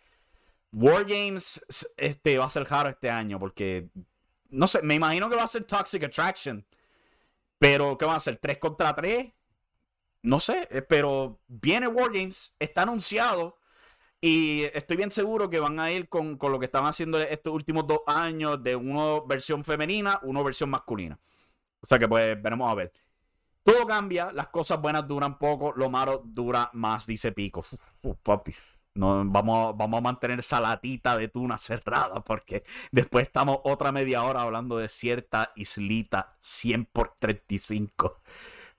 War 0.72 1.04
Games 1.04 1.64
este, 1.96 2.38
va 2.38 2.46
a 2.46 2.48
ser 2.48 2.64
raro 2.64 2.88
este 2.88 3.10
año 3.10 3.38
porque, 3.38 3.90
no 4.48 4.66
sé, 4.66 4.82
me 4.82 4.94
imagino 4.94 5.28
que 5.28 5.36
va 5.36 5.42
a 5.42 5.46
ser 5.46 5.64
Toxic 5.64 6.04
Attraction. 6.04 6.64
Pero, 7.58 7.96
¿qué 7.96 8.06
va 8.06 8.16
a 8.16 8.20
ser? 8.20 8.40
¿3 8.40 8.58
contra 8.58 8.94
3? 8.94 9.32
No 10.22 10.40
sé, 10.40 10.66
eh, 10.70 10.82
pero 10.82 11.40
viene 11.46 11.86
War 11.88 12.10
Games, 12.12 12.54
está 12.58 12.82
anunciado. 12.82 13.58
Y 14.24 14.62
estoy 14.72 14.96
bien 14.96 15.10
seguro 15.10 15.50
que 15.50 15.58
van 15.58 15.80
a 15.80 15.90
ir 15.90 16.08
con, 16.08 16.38
lo 16.40 16.58
que 16.60 16.66
están 16.66 16.86
haciendo 16.86 17.20
estos 17.20 17.52
últimos 17.52 17.88
dos 17.88 18.02
años 18.06 18.62
de 18.62 18.76
uno 18.76 19.26
versión 19.26 19.64
femenina, 19.64 20.20
uno 20.22 20.44
versión 20.44 20.70
masculina. 20.70 21.18
O 21.80 21.86
sea 21.88 21.98
que 21.98 22.06
pues 22.06 22.40
veremos 22.40 22.70
a 22.70 22.74
ver. 22.76 22.92
Todo 23.64 23.84
cambia, 23.84 24.30
las 24.30 24.46
cosas 24.48 24.80
buenas 24.80 25.08
duran 25.08 25.38
poco, 25.38 25.72
lo 25.72 25.90
malo 25.90 26.22
dura 26.24 26.70
más, 26.72 27.04
dice 27.04 27.32
Pico. 27.32 27.64
papi, 28.22 28.54
no, 28.94 29.24
vamos, 29.26 29.76
vamos 29.76 29.98
a 29.98 30.02
mantener 30.02 30.38
esa 30.38 30.60
latita 30.60 31.16
de 31.16 31.26
tuna 31.26 31.58
cerrada 31.58 32.22
porque 32.22 32.62
después 32.92 33.26
estamos 33.26 33.58
otra 33.64 33.90
media 33.90 34.22
hora 34.22 34.42
hablando 34.42 34.76
de 34.76 34.88
cierta 34.88 35.50
islita 35.56 36.36
100 36.38 36.84
por 36.86 37.16
35. 37.18 38.20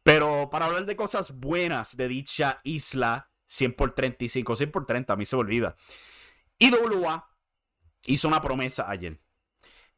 Pero 0.03 0.49
para 0.49 0.67
hablar 0.67 0.85
de 0.85 0.95
cosas 0.95 1.37
buenas 1.37 1.97
de 1.97 2.07
dicha 2.07 2.59
isla, 2.63 3.29
100 3.53 3.73
por 3.75 3.93
35, 3.93 4.55
100 4.55 4.71
por 4.71 4.85
30, 4.85 5.13
a 5.13 5.15
mí 5.15 5.25
se 5.25 5.35
me 5.35 5.41
olvida. 5.41 5.75
IWA 6.57 7.29
hizo 8.05 8.27
una 8.27 8.41
promesa 8.41 8.89
ayer. 8.89 9.19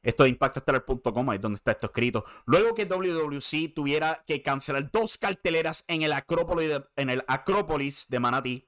Esto 0.02 0.24
de 0.24 0.30
impactostellar.com, 0.30 1.30
ahí 1.30 1.38
es 1.38 1.42
donde 1.42 1.56
está 1.56 1.72
esto 1.72 1.88
escrito. 1.88 2.26
Luego 2.46 2.76
que 2.76 2.86
WWC 2.86 3.74
tuviera 3.74 4.24
que 4.28 4.44
cancelar 4.44 4.92
dos 4.92 5.18
carteleras 5.18 5.84
en 5.88 6.04
el 6.04 6.12
Acrópolis 6.14 8.08
de, 8.10 8.20
Manatí, 8.20 8.68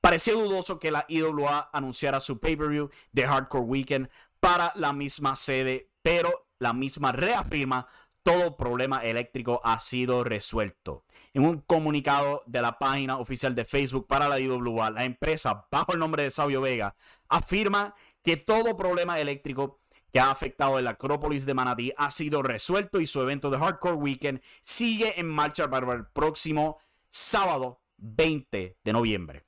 parecía 0.00 0.34
dudoso 0.34 0.78
que 0.78 0.90
la 0.90 1.06
IWA 1.08 1.70
anunciara 1.72 2.20
su 2.20 2.40
pay-per-view 2.40 2.90
de 3.12 3.26
Hardcore 3.26 3.64
Weekend 3.64 4.10
para 4.40 4.72
la 4.74 4.92
misma 4.92 5.34
sede, 5.36 5.90
pero 6.02 6.48
la 6.58 6.72
misma 6.72 7.12
reafirma 7.12 7.88
todo 8.22 8.56
problema 8.56 9.02
eléctrico 9.04 9.60
ha 9.64 9.78
sido 9.78 10.24
resuelto. 10.24 11.05
En 11.36 11.44
un 11.44 11.60
comunicado 11.60 12.42
de 12.46 12.62
la 12.62 12.78
página 12.78 13.18
oficial 13.18 13.54
de 13.54 13.66
Facebook 13.66 14.06
para 14.06 14.26
la 14.26 14.40
IWA, 14.40 14.88
la 14.90 15.04
empresa, 15.04 15.66
bajo 15.70 15.92
el 15.92 15.98
nombre 15.98 16.22
de 16.22 16.30
Sabio 16.30 16.62
Vega, 16.62 16.96
afirma 17.28 17.94
que 18.22 18.38
todo 18.38 18.74
problema 18.74 19.20
eléctrico 19.20 19.82
que 20.10 20.18
ha 20.18 20.30
afectado 20.30 20.78
el 20.78 20.86
Acrópolis 20.86 21.44
de 21.44 21.52
Manatí 21.52 21.92
ha 21.98 22.10
sido 22.10 22.42
resuelto 22.42 23.02
y 23.02 23.06
su 23.06 23.20
evento 23.20 23.50
de 23.50 23.58
Hardcore 23.58 23.96
Weekend 23.96 24.40
sigue 24.62 25.20
en 25.20 25.28
marcha 25.28 25.68
para 25.68 25.92
el 25.92 26.06
próximo 26.06 26.78
sábado 27.10 27.82
20 27.98 28.78
de 28.82 28.92
noviembre. 28.94 29.44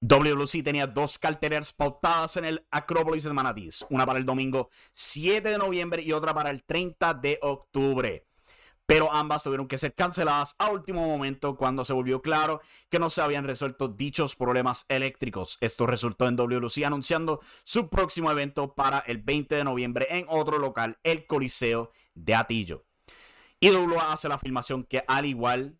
WLC 0.00 0.64
tenía 0.64 0.88
dos 0.88 1.20
carteleras 1.20 1.72
pautadas 1.72 2.36
en 2.36 2.46
el 2.46 2.66
Acrópolis 2.72 3.22
de 3.22 3.32
Manatí, 3.32 3.68
una 3.90 4.06
para 4.06 4.18
el 4.18 4.26
domingo 4.26 4.70
7 4.94 5.50
de 5.50 5.58
noviembre 5.58 6.02
y 6.02 6.10
otra 6.10 6.34
para 6.34 6.50
el 6.50 6.64
30 6.64 7.14
de 7.14 7.38
octubre 7.42 8.26
pero 8.90 9.12
ambas 9.12 9.44
tuvieron 9.44 9.68
que 9.68 9.78
ser 9.78 9.94
canceladas 9.94 10.56
a 10.58 10.68
último 10.68 11.06
momento 11.06 11.54
cuando 11.54 11.84
se 11.84 11.92
volvió 11.92 12.22
claro 12.22 12.60
que 12.88 12.98
no 12.98 13.08
se 13.08 13.22
habían 13.22 13.46
resuelto 13.46 13.86
dichos 13.86 14.34
problemas 14.34 14.84
eléctricos. 14.88 15.58
Esto 15.60 15.86
resultó 15.86 16.26
en 16.26 16.34
WLC 16.34 16.82
anunciando 16.84 17.40
su 17.62 17.88
próximo 17.88 18.32
evento 18.32 18.74
para 18.74 18.98
el 18.98 19.18
20 19.18 19.54
de 19.54 19.62
noviembre 19.62 20.08
en 20.10 20.26
otro 20.28 20.58
local, 20.58 20.98
el 21.04 21.24
Coliseo 21.28 21.92
de 22.14 22.34
Atillo. 22.34 22.84
Y 23.60 23.70
WA 23.70 24.12
hace 24.12 24.28
la 24.28 24.34
afirmación 24.34 24.82
que 24.82 25.04
al 25.06 25.24
igual, 25.24 25.78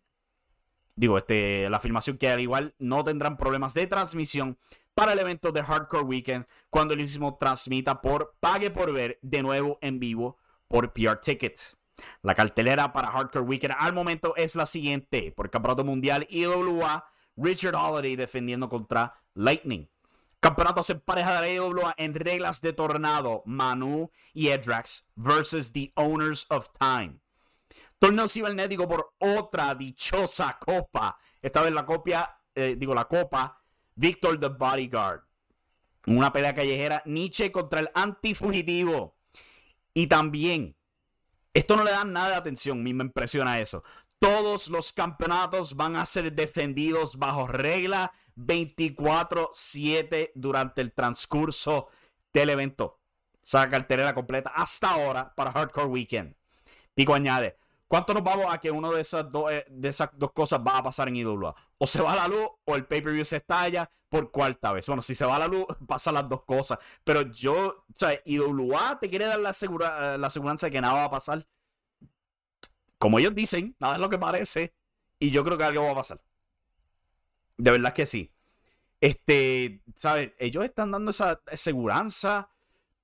digo, 0.95 1.17
este, 1.17 1.69
la 1.69 1.77
afirmación 1.77 2.17
que 2.17 2.29
al 2.29 2.39
igual 2.39 2.75
no 2.79 3.03
tendrán 3.03 3.35
problemas 3.35 3.73
de 3.73 3.87
transmisión 3.87 4.57
para 4.95 5.11
el 5.11 5.19
evento 5.19 5.51
de 5.51 5.61
Hardcore 5.63 6.05
Weekend 6.05 6.45
cuando 6.69 6.93
el 6.93 7.01
mismo 7.01 7.35
transmita 7.37 7.99
por 7.99 8.37
Pague 8.39 8.71
por 8.71 8.93
Ver 8.93 9.19
de 9.21 9.43
nuevo 9.43 9.79
en 9.81 9.99
vivo 9.99 10.37
por 10.69 10.93
PR 10.93 11.19
Tickets. 11.19 11.80
La 12.21 12.35
cartelera 12.35 12.93
para 12.93 13.11
Hardcore 13.11 13.45
Weekend 13.45 13.75
al 13.77 13.93
momento 13.93 14.35
es 14.35 14.55
la 14.55 14.65
siguiente. 14.65 15.31
Por 15.31 15.49
Campeonato 15.49 15.83
Mundial 15.83 16.27
IWA, 16.29 17.05
Richard 17.35 17.75
Holiday 17.75 18.15
defendiendo 18.15 18.69
contra 18.69 19.13
Lightning. 19.33 19.87
Campeonatos 20.39 20.89
en 20.89 20.99
pareja 21.01 21.41
de 21.41 21.47
la 21.47 21.53
IWA 21.53 21.93
en 21.97 22.15
reglas 22.15 22.61
de 22.61 22.73
tornado. 22.73 23.43
Manu 23.45 24.11
y 24.33 24.49
Edrax 24.49 25.05
versus 25.15 25.71
The 25.71 25.91
Owners 25.95 26.47
of 26.49 26.69
Time. 26.79 27.19
Torneo 27.99 28.27
cibernético 28.27 28.87
por 28.87 29.13
otra 29.19 29.75
dichosa 29.75 30.57
copa. 30.59 31.19
Esta 31.41 31.61
vez 31.61 31.71
la 31.71 31.85
copia, 31.85 32.39
eh, 32.55 32.75
digo 32.75 32.95
la 32.95 33.05
copa, 33.05 33.61
Victor 33.93 34.39
the 34.39 34.47
Bodyguard. 34.47 35.21
Una 36.07 36.33
pelea 36.33 36.55
callejera, 36.55 37.03
Nietzsche 37.05 37.51
contra 37.51 37.79
el 37.79 37.91
antifugitivo. 37.93 39.17
Y 39.93 40.07
también, 40.07 40.75
esto 41.53 41.75
no 41.75 41.83
le 41.83 41.91
da 41.91 42.05
nada 42.05 42.29
de 42.29 42.35
atención, 42.35 42.79
a 42.79 42.83
mí 42.83 42.93
me 42.93 43.03
impresiona 43.03 43.59
eso. 43.59 43.83
Todos 44.19 44.69
los 44.69 44.93
campeonatos 44.93 45.75
van 45.75 45.95
a 45.95 46.05
ser 46.05 46.31
defendidos 46.33 47.17
bajo 47.17 47.47
regla 47.47 48.11
24-7 48.37 50.31
durante 50.35 50.81
el 50.81 50.93
transcurso 50.93 51.87
del 52.31 52.51
evento. 52.51 52.99
O 53.43 53.47
sea, 53.47 53.69
completa 54.13 54.51
hasta 54.55 54.91
ahora 54.91 55.33
para 55.33 55.51
Hardcore 55.51 55.87
Weekend. 55.87 56.35
Pico 56.93 57.13
añade, 57.13 57.57
¿Cuánto 57.91 58.13
nos 58.13 58.23
vamos 58.23 58.45
a 58.47 58.57
que 58.57 58.71
una 58.71 58.89
de 58.89 59.01
esas, 59.01 59.29
dos, 59.29 59.51
eh, 59.51 59.65
de 59.69 59.89
esas 59.89 60.11
dos 60.13 60.31
cosas 60.31 60.61
va 60.65 60.77
a 60.77 60.83
pasar 60.83 61.09
en 61.09 61.17
IWA? 61.17 61.53
O 61.77 61.85
se 61.85 62.01
va 62.01 62.15
la 62.15 62.25
luz 62.25 62.49
o 62.63 62.75
el 62.77 62.85
pay-per-view 62.85 63.25
se 63.25 63.35
estalla 63.35 63.91
por 64.07 64.31
cuarta 64.31 64.71
vez. 64.71 64.87
Bueno, 64.87 65.01
si 65.01 65.13
se 65.13 65.25
va 65.25 65.37
la 65.37 65.49
luz, 65.49 65.65
pasan 65.89 66.13
las 66.13 66.29
dos 66.29 66.43
cosas. 66.45 66.79
Pero 67.03 67.23
yo, 67.23 67.53
o 67.57 67.93
sea, 67.93 68.17
IWA 68.23 68.97
te 68.97 69.09
quiere 69.09 69.25
dar 69.25 69.39
la, 69.39 69.51
segura, 69.51 70.17
la 70.17 70.29
seguridad 70.29 70.57
de 70.57 70.71
que 70.71 70.79
nada 70.79 70.93
va 70.93 71.03
a 71.03 71.11
pasar. 71.11 71.45
Como 72.97 73.19
ellos 73.19 73.35
dicen, 73.35 73.75
nada 73.77 73.95
es 73.95 73.99
lo 73.99 74.07
que 74.07 74.17
parece. 74.17 74.73
Y 75.19 75.31
yo 75.31 75.43
creo 75.43 75.57
que 75.57 75.65
algo 75.65 75.83
va 75.83 75.91
a 75.91 75.95
pasar. 75.95 76.21
De 77.57 77.71
verdad 77.71 77.93
que 77.93 78.05
sí. 78.05 78.31
Este, 79.01 79.81
¿sabes? 79.97 80.31
Ellos 80.39 80.63
están 80.63 80.91
dando 80.91 81.11
esa 81.11 81.41
seguridad, 81.55 82.47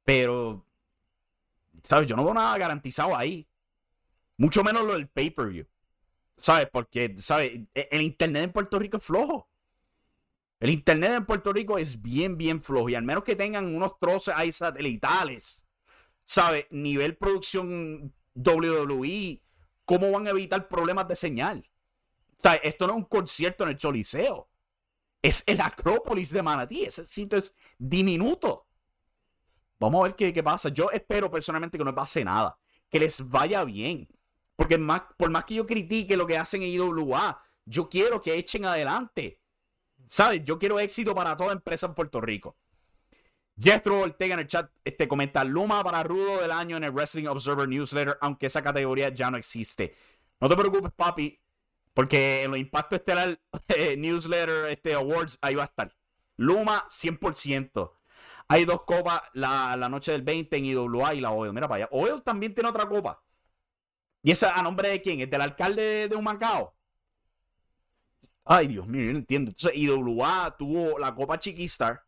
pero, 0.06 0.65
¿sabes? 1.84 2.08
Yo 2.08 2.15
no 2.15 2.23
veo 2.23 2.34
nada 2.34 2.58
garantizado 2.58 3.13
ahí. 3.17 3.45
Mucho 4.38 4.63
menos 4.63 4.86
lo 4.86 4.93
del 4.93 5.08
pay-per-view. 5.10 5.65
¿Sabes? 6.38 6.69
Porque, 6.71 7.15
¿sabes? 7.17 7.62
E, 7.73 7.89
el 7.91 8.02
internet 8.02 8.43
en 8.43 8.52
Puerto 8.52 8.78
Rico 8.78 8.97
es 8.97 9.04
flojo. 9.04 9.50
El 10.60 10.69
internet 10.69 11.12
en 11.13 11.26
Puerto 11.26 11.52
Rico 11.52 11.78
es 11.78 12.02
bien, 12.02 12.38
bien 12.38 12.62
flojo. 12.62 12.89
Y 12.89 12.95
al 12.95 13.04
menos 13.04 13.23
que 13.23 13.36
tengan 13.36 13.76
unos 13.76 14.00
troces 14.00 14.34
ahí 14.36 14.52
satelitales. 14.52 15.62
¿Sabes? 16.23 16.65
Nivel 16.69 17.17
producción 17.17 18.13
WWE. 18.36 19.41
¿Cómo 19.86 20.12
van 20.12 20.28
a 20.28 20.32
evitar 20.32 20.67
problemas 20.67 21.08
de 21.08 21.15
señal? 21.15 21.67
¿Sabes? 22.38 22.62
Esto 22.63 22.86
no 22.86 22.93
es 22.93 22.97
un 22.97 23.06
concierto 23.06 23.63
en 23.63 23.71
el 23.71 23.78
Choliseo. 23.78 24.50
Es 25.21 25.43
el 25.47 25.60
Acrópolis 25.62 26.32
de 26.32 26.43
Manatí. 26.43 26.86
Ese 26.86 27.06
sitio 27.06 27.39
es 27.39 27.56
diminuto. 27.80 28.67
Vamos 29.80 30.02
a 30.02 30.04
ver 30.06 30.15
qué, 30.15 30.32
qué 30.32 30.43
pasa. 30.43 30.69
Yo 30.69 30.91
espero 30.91 31.32
personalmente 31.32 31.78
que 31.78 31.84
no 31.84 31.95
pase 31.95 32.23
nada. 32.23 32.58
Que 32.89 33.00
les 33.00 33.28
vaya 33.28 33.63
bien. 33.63 34.08
Porque 34.57 34.77
más, 34.77 35.03
por 35.15 35.29
más 35.29 35.45
que 35.45 35.53
yo 35.53 35.65
critique 35.65 36.17
lo 36.17 36.27
que 36.27 36.37
hacen 36.37 36.63
en 36.63 36.69
IWA, 36.69 37.41
yo 37.63 37.87
quiero 37.87 38.21
que 38.21 38.35
echen 38.35 38.65
adelante. 38.65 39.39
¿Sabes? 40.07 40.43
Yo 40.43 40.57
quiero 40.57 40.79
éxito 40.79 41.13
para 41.13 41.37
toda 41.37 41.53
empresa 41.53 41.85
en 41.85 41.93
Puerto 41.93 42.19
Rico. 42.19 42.57
Jethro 43.59 44.01
Ortega 44.01 44.33
en 44.33 44.41
el 44.41 44.47
chat 44.47 44.69
este, 44.83 45.07
comenta 45.07 45.43
Luma 45.43 45.83
para 45.83 46.03
Rudo 46.03 46.41
del 46.41 46.51
año 46.51 46.75
en 46.77 46.83
el 46.83 46.91
Wrestling 46.91 47.27
Observer 47.27 47.67
Newsletter, 47.67 48.17
aunque 48.19 48.47
esa 48.47 48.61
categoría 48.61 49.09
ya 49.09 49.29
no 49.31 49.37
existe. 49.37 49.95
No 50.39 50.49
te 50.49 50.55
preocupes, 50.55 50.91
papi, 50.95 51.39
porque 51.93 52.43
en 52.43 52.51
los 52.51 52.59
Impacto 52.59 52.95
Estelar 52.95 53.39
eh, 53.67 53.95
Newsletter 53.97 54.71
este, 54.71 54.93
Awards 54.93 55.37
ahí 55.41 55.55
va 55.55 55.63
a 55.63 55.67
estar. 55.67 55.95
Luma 56.35 56.85
100%. 56.89 57.91
Hay 58.47 58.65
dos 58.65 58.83
copas 58.83 59.21
la, 59.33 59.75
la 59.77 59.89
noche 59.89 60.11
del 60.13 60.21
20 60.23 60.55
en 60.57 60.65
IWA 60.65 61.13
y 61.15 61.19
la 61.19 61.31
Oil. 61.31 61.53
Mira 61.53 61.67
para 61.67 61.85
allá. 61.85 61.89
Oil 61.91 62.21
también 62.23 62.53
tiene 62.53 62.69
otra 62.69 62.87
copa. 62.87 63.21
¿Y 64.27 64.31
esa 64.31 64.59
a 64.59 64.61
nombre 64.61 64.89
de 64.89 65.01
quién? 65.01 65.21
¿Es 65.21 65.29
del 65.29 65.39
alcalde 65.39 66.09
de 66.09 66.15
Humacao? 66.17 66.75
Ay, 68.43 68.67
Dios 68.67 68.85
mío, 68.85 69.05
yo 69.05 69.13
no 69.13 69.19
entiendo. 69.19 69.51
Entonces, 69.51 69.71
IWA 69.73 70.53
tuvo 70.59 70.99
la 70.99 71.15
Copa 71.15 71.39
Chiquistar, 71.39 72.03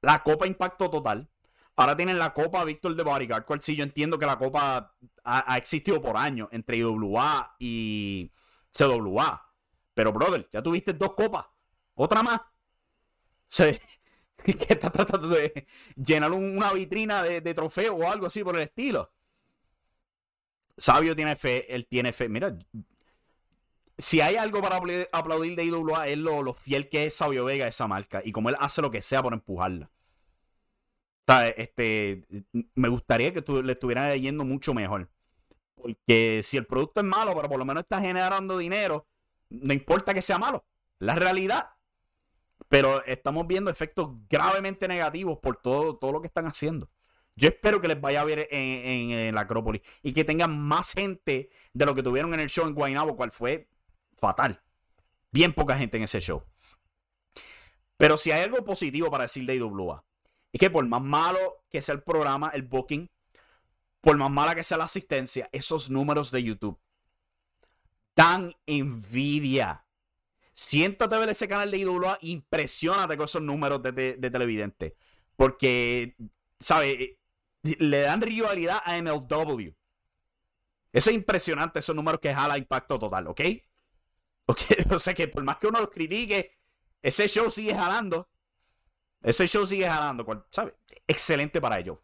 la 0.00 0.22
Copa 0.22 0.46
Impacto 0.46 0.88
Total. 0.88 1.28
Ahora 1.74 1.96
tienen 1.96 2.20
la 2.20 2.32
Copa 2.32 2.62
Víctor 2.62 2.94
de 2.94 3.02
Bodyguard, 3.02 3.46
cual 3.46 3.60
sí 3.60 3.74
yo 3.74 3.82
entiendo 3.82 4.16
que 4.16 4.26
la 4.26 4.38
Copa 4.38 4.94
ha, 5.24 5.56
existido 5.56 6.00
por 6.00 6.16
años 6.16 6.48
entre 6.52 6.76
IWA 6.76 7.56
y 7.58 8.30
CWA. 8.70 9.44
Pero, 9.92 10.12
brother, 10.12 10.48
ya 10.52 10.62
tuviste 10.62 10.92
dos 10.92 11.14
copas. 11.14 11.46
Otra 11.94 12.22
más. 12.22 12.42
Se, 13.48 13.80
que 14.44 14.72
está 14.72 14.88
tratando 14.88 15.26
de 15.26 15.66
llenar 15.96 16.30
una 16.30 16.72
vitrina 16.72 17.24
de 17.24 17.54
trofeo 17.54 17.96
o 17.96 18.08
algo 18.08 18.26
así 18.26 18.44
por 18.44 18.54
el 18.54 18.62
estilo. 18.62 19.10
Sabio 20.80 21.14
tiene 21.14 21.36
fe, 21.36 21.72
él 21.74 21.86
tiene 21.86 22.12
fe. 22.12 22.28
Mira, 22.28 22.56
si 23.98 24.22
hay 24.22 24.36
algo 24.36 24.62
para 24.62 24.80
aplaudir 25.12 25.54
de 25.54 25.64
IWA 25.64 26.08
es 26.08 26.16
lo, 26.16 26.54
fiel 26.54 26.88
que 26.88 27.04
es 27.04 27.14
Sabio 27.14 27.44
Vega 27.44 27.66
esa 27.66 27.86
marca 27.86 28.22
y 28.24 28.32
como 28.32 28.48
él 28.48 28.56
hace 28.58 28.80
lo 28.80 28.90
que 28.90 29.02
sea 29.02 29.22
por 29.22 29.34
empujarla. 29.34 29.90
Este, 31.56 32.24
me 32.74 32.88
gustaría 32.88 33.32
que 33.32 33.44
le 33.62 33.72
estuviera 33.72 34.16
yendo 34.16 34.44
mucho 34.44 34.72
mejor. 34.74 35.08
Porque 35.74 36.40
si 36.42 36.56
el 36.56 36.66
producto 36.66 37.00
es 37.00 37.06
malo, 37.06 37.34
pero 37.36 37.48
por 37.48 37.58
lo 37.58 37.64
menos 37.64 37.82
está 37.82 38.00
generando 38.00 38.58
dinero, 38.58 39.06
no 39.50 39.72
importa 39.72 40.14
que 40.14 40.22
sea 40.22 40.38
malo. 40.38 40.64
La 40.98 41.14
realidad. 41.14 41.70
Pero 42.68 43.04
estamos 43.04 43.46
viendo 43.46 43.70
efectos 43.70 44.10
gravemente 44.28 44.88
negativos 44.88 45.38
por 45.38 45.56
todo, 45.58 45.96
todo 45.96 46.12
lo 46.12 46.20
que 46.20 46.26
están 46.28 46.46
haciendo. 46.46 46.88
Yo 47.40 47.48
espero 47.48 47.80
que 47.80 47.88
les 47.88 47.98
vaya 47.98 48.20
a 48.20 48.24
ver 48.24 48.48
en, 48.50 49.34
la 49.34 49.40
Acrópolis 49.40 49.80
y 50.02 50.12
que 50.12 50.24
tengan 50.24 50.60
más 50.60 50.92
gente 50.92 51.48
de 51.72 51.86
lo 51.86 51.94
que 51.94 52.02
tuvieron 52.02 52.34
en 52.34 52.40
el 52.40 52.50
show 52.50 52.66
en 52.66 52.74
Guaynabo, 52.74 53.16
cual 53.16 53.32
fue 53.32 53.66
fatal. 54.18 54.60
Bien 55.32 55.54
poca 55.54 55.78
gente 55.78 55.96
en 55.96 56.02
ese 56.02 56.20
show. 56.20 56.44
Pero 57.96 58.18
si 58.18 58.30
hay 58.30 58.42
algo 58.42 58.62
positivo 58.62 59.10
para 59.10 59.24
decir 59.24 59.46
de 59.46 59.56
IWA, 59.56 60.04
es 60.52 60.60
que 60.60 60.68
por 60.68 60.86
más 60.86 61.00
malo 61.00 61.64
que 61.70 61.80
sea 61.80 61.94
el 61.94 62.02
programa, 62.02 62.50
el 62.52 62.62
booking, 62.62 63.08
por 64.02 64.18
más 64.18 64.30
mala 64.30 64.54
que 64.54 64.62
sea 64.62 64.76
la 64.76 64.84
asistencia, 64.84 65.48
esos 65.50 65.88
números 65.88 66.30
de 66.30 66.42
YouTube 66.42 66.78
dan 68.14 68.54
envidia. 68.66 69.86
Siéntate 70.52 71.14
a 71.14 71.18
ver 71.18 71.30
ese 71.30 71.48
canal 71.48 71.70
de 71.70 71.78
IWA, 71.78 72.18
impresionate 72.20 73.16
con 73.16 73.24
esos 73.24 73.40
números 73.40 73.82
de, 73.82 73.92
de 73.92 74.30
televidente. 74.30 74.94
Porque, 75.36 76.16
¿sabes? 76.58 77.16
Le 77.62 78.00
dan 78.00 78.20
rivalidad 78.20 78.82
a 78.84 78.96
MLW. 79.00 79.74
Eso 80.92 81.10
es 81.10 81.16
impresionante, 81.16 81.78
esos 81.78 81.94
números 81.94 82.20
que 82.20 82.34
jala 82.34 82.58
Impacto 82.58 82.98
Total, 82.98 83.26
¿ok? 83.26 83.40
O 84.90 84.98
sea 84.98 85.14
que 85.14 85.28
por 85.28 85.44
más 85.44 85.58
que 85.58 85.68
uno 85.68 85.80
los 85.80 85.90
critique, 85.90 86.58
ese 87.02 87.28
show 87.28 87.50
sigue 87.50 87.74
jalando. 87.74 88.28
Ese 89.22 89.46
show 89.46 89.66
sigue 89.66 89.86
jalando, 89.86 90.46
¿sabes? 90.48 90.74
Excelente 91.06 91.60
para 91.60 91.78
ellos. 91.78 91.98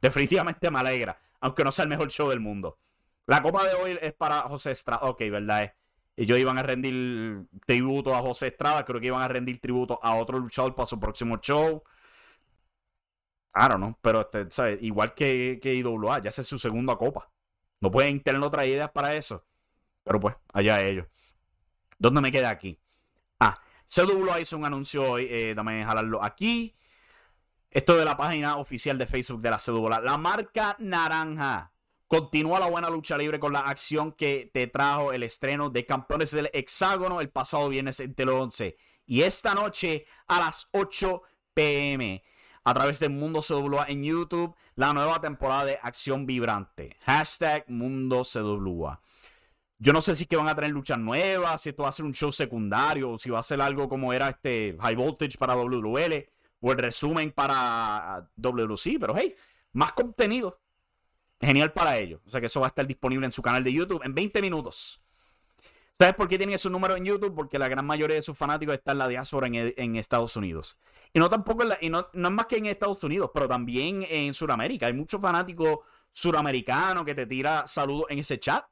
Definitivamente 0.00 0.70
me 0.70 0.80
alegra, 0.80 1.20
aunque 1.40 1.62
no 1.62 1.70
sea 1.70 1.84
el 1.84 1.90
mejor 1.90 2.10
show 2.10 2.30
del 2.30 2.40
mundo. 2.40 2.78
La 3.26 3.40
copa 3.40 3.64
de 3.64 3.74
hoy 3.74 3.98
es 4.00 4.12
para 4.14 4.40
José 4.42 4.72
Estrada. 4.72 5.02
Ok, 5.04 5.20
¿verdad? 5.30 5.74
Ellos 6.16 6.38
iban 6.38 6.58
a 6.58 6.62
rendir 6.62 7.46
tributo 7.66 8.14
a 8.14 8.20
José 8.20 8.48
Estrada. 8.48 8.84
Creo 8.84 9.00
que 9.00 9.06
iban 9.06 9.22
a 9.22 9.28
rendir 9.28 9.60
tributo 9.60 10.00
a 10.02 10.16
otro 10.16 10.38
luchador 10.38 10.74
para 10.74 10.86
su 10.86 10.98
próximo 10.98 11.38
show. 11.38 11.84
I 13.54 13.68
don't 13.68 13.76
know, 13.76 13.98
pero 14.00 14.22
este, 14.22 14.50
¿sabes? 14.50 14.82
igual 14.82 15.14
que, 15.14 15.58
que 15.62 15.74
IWA, 15.74 16.20
ya 16.20 16.30
es 16.30 16.46
su 16.46 16.58
segunda 16.58 16.96
copa. 16.96 17.30
No 17.80 17.90
pueden 17.90 18.22
tener 18.22 18.40
otras 18.42 18.66
ideas 18.66 18.90
para 18.90 19.14
eso. 19.14 19.44
Pero 20.04 20.20
pues, 20.20 20.36
allá 20.52 20.82
ellos. 20.82 21.06
¿Dónde 21.98 22.20
me 22.20 22.32
queda 22.32 22.50
aquí? 22.50 22.80
Ah, 23.38 23.60
CWA 23.86 24.40
hizo 24.40 24.56
un 24.56 24.64
anuncio 24.64 25.12
hoy, 25.12 25.26
eh, 25.30 25.54
dame 25.54 25.84
jalarlo 25.84 26.22
aquí. 26.22 26.76
Esto 27.70 27.96
de 27.96 28.04
la 28.04 28.16
página 28.16 28.56
oficial 28.56 28.98
de 28.98 29.06
Facebook 29.06 29.40
de 29.40 29.50
la 29.50 29.58
CWA. 29.58 30.00
La 30.00 30.16
marca 30.16 30.76
naranja 30.78 31.72
continúa 32.06 32.60
la 32.60 32.68
buena 32.68 32.90
lucha 32.90 33.16
libre 33.16 33.40
con 33.40 33.52
la 33.52 33.60
acción 33.60 34.12
que 34.12 34.50
te 34.52 34.66
trajo 34.66 35.12
el 35.12 35.22
estreno 35.22 35.70
de 35.70 35.86
Campeones 35.86 36.30
del 36.30 36.50
Hexágono 36.52 37.20
el 37.20 37.30
pasado 37.30 37.68
viernes 37.68 38.00
en 38.00 38.14
Tele 38.14 38.32
11. 38.32 38.76
Y 39.06 39.22
esta 39.22 39.54
noche 39.54 40.06
a 40.26 40.38
las 40.38 40.68
8 40.72 41.22
pm 41.54 42.22
a 42.64 42.74
través 42.74 43.00
de 43.00 43.08
Mundo 43.08 43.40
CWA 43.40 43.86
en 43.88 44.04
YouTube 44.04 44.54
la 44.76 44.92
nueva 44.92 45.20
temporada 45.20 45.64
de 45.64 45.78
Acción 45.82 46.26
Vibrante. 46.26 46.96
Hashtag 47.04 47.64
Mundo 47.68 48.22
CWA. 48.24 49.00
Yo 49.78 49.92
no 49.92 50.00
sé 50.00 50.14
si 50.14 50.26
que 50.26 50.36
van 50.36 50.48
a 50.48 50.54
tener 50.54 50.70
luchas 50.70 50.98
nuevas, 50.98 51.60
si 51.60 51.70
esto 51.70 51.82
va 51.82 51.88
a 51.88 51.92
ser 51.92 52.04
un 52.04 52.14
show 52.14 52.30
secundario, 52.30 53.10
o 53.10 53.18
si 53.18 53.30
va 53.30 53.40
a 53.40 53.42
ser 53.42 53.60
algo 53.60 53.88
como 53.88 54.12
era 54.12 54.28
este 54.28 54.76
High 54.80 54.94
Voltage 54.94 55.36
para 55.36 55.56
WL, 55.56 56.28
o 56.60 56.72
el 56.72 56.78
resumen 56.78 57.32
para 57.32 58.30
WC, 58.36 58.98
pero 59.00 59.14
hey, 59.16 59.34
más 59.72 59.92
contenido. 59.92 60.60
genial 61.40 61.72
para 61.72 61.98
ellos. 61.98 62.20
O 62.24 62.30
sea 62.30 62.38
que 62.38 62.46
eso 62.46 62.60
va 62.60 62.66
a 62.66 62.68
estar 62.68 62.86
disponible 62.86 63.26
en 63.26 63.32
su 63.32 63.42
canal 63.42 63.64
de 63.64 63.72
YouTube 63.72 64.02
en 64.04 64.14
20 64.14 64.40
minutos. 64.40 65.01
¿Sabes 65.98 66.14
por 66.14 66.28
qué 66.28 66.38
tienen 66.38 66.54
esos 66.54 66.72
números 66.72 66.96
en 66.96 67.04
YouTube? 67.04 67.34
Porque 67.34 67.58
la 67.58 67.68
gran 67.68 67.84
mayoría 67.84 68.16
de 68.16 68.22
sus 68.22 68.36
fanáticos 68.36 68.74
están 68.74 68.94
en 68.94 68.98
la 68.98 69.08
diáspora 69.08 69.46
en, 69.46 69.96
Estados 69.96 70.36
Unidos. 70.36 70.78
Y 71.12 71.18
no 71.18 71.28
tampoco 71.28 71.64
y 71.80 71.90
no, 71.90 72.08
no, 72.12 72.28
es 72.28 72.34
más 72.34 72.46
que 72.46 72.56
en 72.56 72.66
Estados 72.66 73.02
Unidos, 73.04 73.30
pero 73.32 73.46
también 73.46 74.04
en 74.08 74.32
Sudamérica. 74.34 74.86
Hay 74.86 74.94
muchos 74.94 75.20
fanáticos 75.20 75.80
suramericanos 76.10 77.04
que 77.04 77.14
te 77.14 77.26
tira 77.26 77.66
saludos 77.66 78.06
en 78.08 78.18
ese 78.18 78.40
chat. 78.40 78.64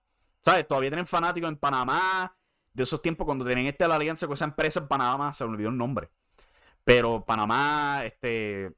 ¿Sabes? 0.42 0.66
Todavía 0.66 0.90
tienen 0.90 1.06
fanáticos 1.06 1.48
en 1.48 1.56
Panamá. 1.56 2.34
De 2.72 2.84
esos 2.84 3.02
tiempos 3.02 3.26
cuando 3.26 3.44
tienen 3.44 3.66
esta 3.66 3.86
la 3.86 3.96
alianza 3.96 4.26
con 4.26 4.34
esa 4.34 4.44
empresa 4.44 4.80
en 4.80 4.88
Panamá, 4.88 5.32
se 5.32 5.44
me 5.44 5.50
olvidó 5.50 5.68
el 5.68 5.76
nombre. 5.76 6.10
Pero 6.84 7.24
Panamá, 7.24 8.02
este, 8.04 8.72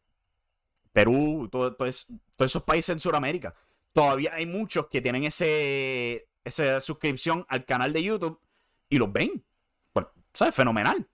Perú, 0.93 1.49
todo, 1.51 1.75
todos 1.75 2.09
esos 2.39 2.63
países 2.65 2.91
en 2.91 3.01
Sudamérica. 3.01 3.55
Todavía 3.93 4.35
hay 4.35 4.47
muchos 4.47 4.89
que 4.89 5.01
tienen 5.01 5.25
ese, 5.25 6.29
esa 6.45 6.81
suscripción 6.81 7.47
al 7.49 7.65
canal 7.65 7.93
de 7.93 8.03
YouTube 8.03 8.41
y 8.89 8.99
los 8.99 9.13
ven. 9.13 9.45
Pues, 9.93 10.07
¿Sabes? 10.33 10.55
Fenomenal. 10.55 11.09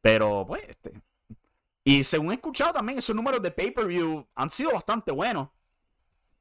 Pero, 0.00 0.44
pues, 0.46 0.62
este. 0.68 1.00
Y 1.84 2.04
según 2.04 2.30
he 2.30 2.34
escuchado 2.34 2.72
también, 2.72 2.98
esos 2.98 3.14
números 3.14 3.42
de 3.42 3.50
pay-per-view 3.50 4.26
han 4.34 4.50
sido 4.50 4.72
bastante 4.72 5.10
buenos. 5.10 5.48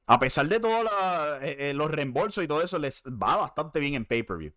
A 0.05 0.19
pesar 0.19 0.47
de 0.47 0.59
todos 0.59 0.89
eh, 1.41 1.55
eh, 1.59 1.73
los 1.73 1.89
reembolsos 1.89 2.43
y 2.43 2.47
todo 2.47 2.61
eso, 2.61 2.77
les 2.77 3.03
va 3.03 3.37
bastante 3.37 3.79
bien 3.79 3.95
en 3.95 4.05
pay-per-view. 4.05 4.53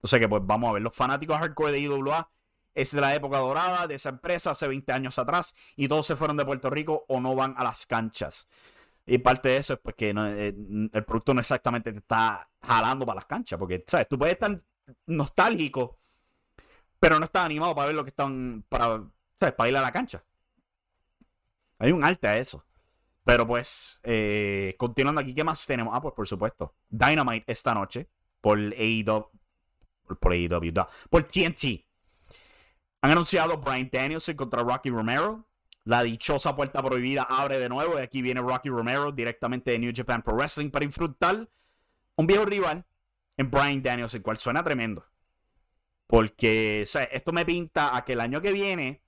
O 0.00 0.06
sea 0.06 0.18
que, 0.18 0.28
pues, 0.28 0.42
vamos 0.44 0.70
a 0.70 0.72
ver. 0.74 0.82
Los 0.82 0.94
fanáticos 0.94 1.38
hardcore 1.38 1.72
de 1.72 1.80
IWA 1.80 2.30
es 2.74 2.92
de 2.92 3.00
la 3.00 3.14
época 3.14 3.38
dorada 3.38 3.86
de 3.86 3.94
esa 3.94 4.08
empresa 4.10 4.50
hace 4.50 4.66
20 4.68 4.92
años 4.92 5.18
atrás 5.18 5.54
y 5.76 5.88
todos 5.88 6.06
se 6.06 6.16
fueron 6.16 6.36
de 6.36 6.44
Puerto 6.44 6.70
Rico 6.70 7.04
o 7.08 7.20
no 7.20 7.34
van 7.34 7.54
a 7.56 7.64
las 7.64 7.86
canchas. 7.86 8.48
Y 9.06 9.18
parte 9.18 9.50
de 9.50 9.56
eso 9.58 9.74
es 9.74 9.80
porque 9.80 10.10
eh, 10.10 10.54
el 10.92 11.04
producto 11.04 11.34
no 11.34 11.40
exactamente 11.40 11.92
te 11.92 11.98
está 11.98 12.48
jalando 12.62 13.04
para 13.04 13.16
las 13.16 13.26
canchas. 13.26 13.58
Porque, 13.58 13.84
¿sabes? 13.86 14.08
Tú 14.08 14.18
puedes 14.18 14.34
estar 14.34 14.62
nostálgico, 15.06 16.00
pero 16.98 17.18
no 17.18 17.24
estás 17.24 17.44
animado 17.44 17.74
para 17.74 17.88
ver 17.88 17.96
lo 17.96 18.04
que 18.04 18.10
están. 18.10 18.64
Para, 18.68 19.04
¿sabes? 19.38 19.54
Ir 19.68 19.76
a 19.76 19.82
la 19.82 19.92
cancha. 19.92 20.24
Hay 21.78 21.92
un 21.92 22.02
arte 22.02 22.26
a 22.26 22.38
eso. 22.38 22.64
Pero 23.24 23.46
pues, 23.46 24.00
eh, 24.02 24.74
continuando 24.78 25.20
aquí, 25.20 25.34
¿qué 25.34 25.44
más 25.44 25.64
tenemos? 25.66 25.94
Ah, 25.94 26.00
pues 26.00 26.14
por 26.14 26.28
supuesto. 26.28 26.74
Dynamite 26.88 27.52
esta 27.52 27.74
noche 27.74 28.08
por 28.40 28.58
AEW. 28.58 29.30
Por 30.20 30.32
AEW, 30.32 30.86
por 31.08 31.24
TNT. 31.24 31.86
Han 33.00 33.10
anunciado 33.10 33.58
Brian 33.58 33.88
Danielson 33.90 34.36
contra 34.36 34.62
Rocky 34.62 34.90
Romero. 34.90 35.46
La 35.84 36.02
dichosa 36.02 36.56
puerta 36.56 36.82
prohibida 36.82 37.24
abre 37.24 37.58
de 37.58 37.68
nuevo 37.68 37.98
y 37.98 38.02
aquí 38.02 38.22
viene 38.22 38.40
Rocky 38.40 38.70
Romero 38.70 39.12
directamente 39.12 39.70
de 39.70 39.78
New 39.78 39.92
Japan 39.94 40.22
Pro 40.22 40.34
Wrestling 40.34 40.70
para 40.70 40.84
enfrentar 40.84 41.48
un 42.16 42.26
viejo 42.26 42.46
rival 42.46 42.86
en 43.36 43.50
Brian 43.50 43.82
Daniels, 43.82 44.14
el 44.14 44.22
cual 44.22 44.38
suena 44.38 44.64
tremendo. 44.64 45.04
Porque 46.06 46.82
esto 46.82 47.32
me 47.32 47.44
pinta 47.44 47.96
a 47.96 48.04
que 48.04 48.14
el 48.14 48.20
año 48.20 48.40
que 48.40 48.52
viene, 48.52 49.02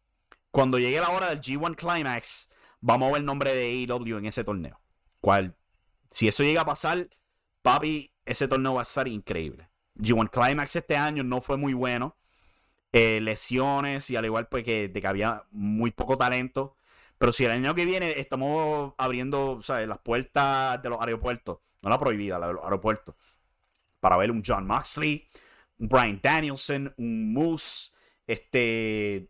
cuando 0.51 0.79
llegue 0.79 1.01
la 1.01 1.11
hora 1.11 1.31
del 1.31 1.41
G1 1.41 1.77
Climax, 1.77 2.49
vamos 2.81 3.09
a 3.09 3.13
ver 3.13 3.21
el 3.21 3.27
nombre 3.27 3.55
de 3.55 3.87
AEW 3.89 4.19
en 4.19 4.27
ese 4.27 4.45
torneo. 4.45 4.81
Cual, 5.21 5.57
si 6.11 6.29
eso 6.29 6.43
llega 6.43 6.63
a 6.63 6.67
pasar, 6.67 7.09
papi, 7.63 8.13
ese 8.25 8.49
torneo 8.49 8.75
va 8.75 8.81
a 8.81 8.83
estar 8.83 9.09
increíble. 9.09 9.71
G1 9.97 10.31
Climax 10.31 10.77
este 10.77 10.97
año 10.97 11.23
no 11.23 11.41
fue 11.41 11.57
muy 11.57 11.73
bueno. 11.73 12.17
Eh, 12.93 13.21
lesiones 13.21 14.09
y 14.11 14.17
al 14.17 14.25
igual 14.25 14.49
pues 14.49 14.65
que, 14.65 14.89
de 14.89 15.01
que 15.01 15.07
había 15.07 15.45
muy 15.51 15.91
poco 15.91 16.17
talento. 16.17 16.77
Pero 17.19 17.33
si 17.33 17.45
el 17.45 17.51
año 17.51 17.75
que 17.75 17.85
viene 17.85 18.19
estamos 18.19 18.95
abriendo 18.99 19.61
las 19.69 19.99
puertas 19.99 20.83
de 20.83 20.89
los 20.89 21.01
aeropuertos, 21.01 21.59
no 21.83 21.91
la 21.91 21.99
prohibida, 21.99 22.39
la 22.39 22.49
de 22.49 22.55
los 22.55 22.65
aeropuertos, 22.65 23.15
para 24.01 24.17
ver 24.17 24.31
un 24.31 24.43
John 24.47 24.67
Moxley, 24.67 25.27
un 25.79 25.89
Brian 25.89 26.21
Danielson, 26.23 26.95
un 26.99 27.33
Moose, 27.33 27.93
este, 28.27 29.29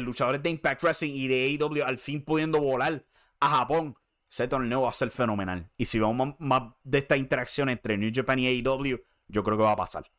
luchadores 0.00 0.42
de 0.42 0.50
Impact 0.50 0.82
Wrestling 0.82 1.12
y 1.14 1.28
de 1.28 1.58
AEW 1.60 1.84
al 1.84 1.98
fin 1.98 2.24
pudiendo 2.24 2.60
volar 2.60 3.04
a 3.40 3.48
Japón, 3.58 3.96
ese 4.30 4.48
torneo 4.48 4.82
va 4.82 4.90
a 4.90 4.94
ser 4.94 5.10
fenomenal. 5.10 5.70
Y 5.76 5.86
si 5.86 5.98
vemos 5.98 6.34
más 6.38 6.74
de 6.82 6.98
esta 6.98 7.16
interacción 7.16 7.68
entre 7.68 7.96
New 7.96 8.10
Japan 8.14 8.38
y 8.38 8.46
AEW, 8.48 8.98
yo 9.28 9.44
creo 9.44 9.56
que 9.56 9.62
va 9.62 9.72
a 9.72 9.76
pasar. 9.76 10.10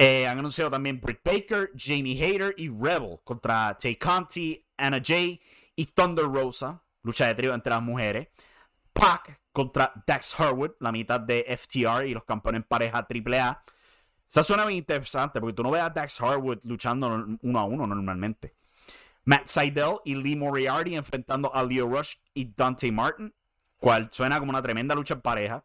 Eh, 0.00 0.28
han 0.28 0.38
anunciado 0.38 0.70
también 0.70 1.00
Britt 1.00 1.20
Baker, 1.24 1.72
Jamie 1.76 2.22
Hayter 2.22 2.54
y 2.56 2.68
Rebel 2.68 3.18
contra 3.24 3.76
Tay 3.76 3.96
Conti, 3.96 4.64
Anna 4.76 5.02
Jay 5.04 5.40
y 5.74 5.86
Thunder 5.86 6.24
Rosa. 6.24 6.80
Lucha 7.02 7.26
de 7.26 7.34
trío 7.34 7.52
entre 7.52 7.70
las 7.70 7.82
mujeres. 7.82 8.28
Pac 8.92 9.40
contra 9.52 9.92
Dax 10.06 10.38
Harwood, 10.38 10.72
la 10.78 10.92
mitad 10.92 11.18
de 11.18 11.44
FTR 11.48 12.06
y 12.06 12.14
los 12.14 12.24
campeones 12.24 12.60
en 12.60 12.68
pareja 12.68 13.06
AAA. 13.08 13.64
Esa 14.30 14.42
suena 14.44 14.64
muy 14.64 14.76
interesante 14.76 15.40
porque 15.40 15.54
tú 15.54 15.64
no 15.64 15.70
ves 15.72 15.82
a 15.82 15.90
Dax 15.90 16.20
Harwood 16.20 16.58
luchando 16.62 17.26
uno 17.42 17.58
a 17.58 17.64
uno 17.64 17.86
normalmente. 17.86 18.54
Matt 19.24 19.46
Seidel 19.46 19.96
y 20.04 20.14
Lee 20.14 20.36
Moriarty 20.36 20.94
enfrentando 20.94 21.52
a 21.54 21.62
Leo 21.64 21.88
Rush 21.88 22.14
y 22.34 22.52
Dante 22.54 22.92
Martin, 22.92 23.34
cual 23.78 24.08
suena 24.12 24.38
como 24.38 24.50
una 24.50 24.62
tremenda 24.62 24.94
lucha 24.94 25.14
en 25.14 25.22
pareja. 25.22 25.64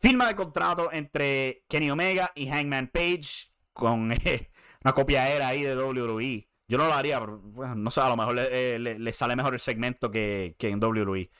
Firma 0.00 0.26
de 0.28 0.34
contrato 0.34 0.90
entre 0.92 1.64
Kenny 1.68 1.90
Omega 1.90 2.32
y 2.34 2.48
Hangman 2.48 2.88
Page 2.88 3.49
con 3.72 4.12
eh, 4.24 4.50
una 4.82 4.92
copia 4.92 5.28
era 5.28 5.48
ahí 5.48 5.62
de 5.62 5.76
WWE. 5.76 6.48
Yo 6.68 6.78
no 6.78 6.86
lo 6.86 6.94
haría, 6.94 7.18
pero 7.18 7.42
no 7.74 7.90
sé, 7.90 8.00
a 8.00 8.08
lo 8.08 8.16
mejor 8.16 8.36
le, 8.36 8.76
eh, 8.76 9.12
sale 9.12 9.34
mejor 9.34 9.54
el 9.54 9.60
segmento 9.60 10.10
que, 10.10 10.54
en 10.58 10.82
WWE. 10.82 11.30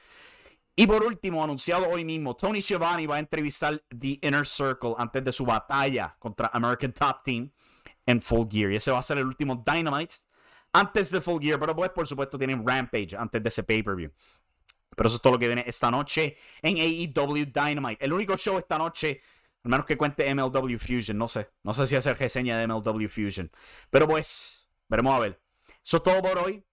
Y 0.74 0.86
por 0.86 1.04
último, 1.04 1.44
anunciado 1.44 1.88
hoy 1.88 2.04
mismo, 2.04 2.34
Tony 2.34 2.60
Schiavone 2.60 3.06
va 3.06 3.16
a 3.16 3.18
entrevistar 3.20 3.80
The 3.96 4.18
Inner 4.22 4.46
Circle 4.46 4.94
antes 4.98 5.22
de 5.22 5.30
su 5.30 5.44
batalla 5.44 6.16
contra 6.18 6.50
American 6.52 6.92
Top 6.92 7.22
Team 7.22 7.50
en 8.06 8.20
Full 8.20 8.48
Gear. 8.50 8.72
Y 8.72 8.76
ese 8.76 8.90
va 8.90 8.98
a 8.98 9.02
ser 9.02 9.18
el 9.18 9.26
último 9.26 9.62
Dynamite 9.64 10.16
antes 10.72 11.10
de 11.10 11.20
Full 11.20 11.40
Gear. 11.40 11.60
Pero 11.60 11.76
pues, 11.76 11.90
por 11.90 12.08
supuesto, 12.08 12.36
tienen 12.38 12.66
Rampage 12.66 13.16
antes 13.16 13.42
de 13.42 13.48
ese 13.48 13.62
pay-per-view. 13.62 14.10
Pero 14.96 15.08
eso 15.08 15.16
es 15.16 15.22
todo 15.22 15.34
lo 15.34 15.38
que 15.38 15.46
viene 15.46 15.64
esta 15.66 15.90
noche 15.90 16.36
en 16.60 16.76
AEW 16.76 17.46
Dynamite. 17.52 18.04
El 18.04 18.12
único 18.12 18.36
show 18.36 18.58
esta 18.58 18.78
noche 18.78 19.20
al 19.62 19.70
menos 19.70 19.86
que 19.86 19.96
cuente 19.96 20.32
MLW 20.34 20.78
Fusion, 20.78 21.18
no 21.18 21.28
sé. 21.28 21.50
No 21.62 21.74
sé 21.74 21.86
si 21.86 21.96
hacer 21.96 22.18
reseña 22.18 22.58
de 22.58 22.66
MLW 22.66 23.08
Fusion. 23.08 23.50
Pero 23.90 24.08
pues, 24.08 24.70
veremos 24.88 25.14
a 25.14 25.18
ver. 25.18 25.40
Eso 25.84 25.98
es 25.98 26.02
todo 26.02 26.22
por 26.22 26.38
hoy. 26.38 26.64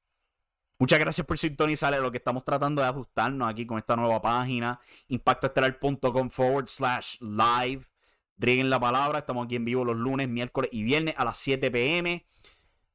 Muchas 0.80 1.00
gracias 1.00 1.26
por 1.26 1.38
sintonizar 1.38 2.00
lo 2.00 2.12
que 2.12 2.17
estamos 2.17 2.45
tratando 2.45 2.82
de 2.82 2.88
ajustarnos 2.88 3.50
aquí 3.50 3.65
con 3.65 3.78
esta 3.78 3.95
nueva 3.95 4.21
página. 4.21 4.80
Impactoestelar.com 5.10 6.29
forward 6.29 6.67
slash 6.67 7.17
live. 7.19 7.85
Rieguen 8.38 8.69
la 8.69 8.79
palabra. 8.79 9.19
Estamos 9.19 9.46
aquí 9.46 9.56
en 9.56 9.65
vivo 9.65 9.83
los 9.83 9.98
lunes, 9.98 10.29
miércoles 10.29 10.69
y 10.71 10.83
viernes 10.83 11.15
a 11.17 11.25
las 11.25 11.38
7 11.38 11.71
pm. 11.71 12.25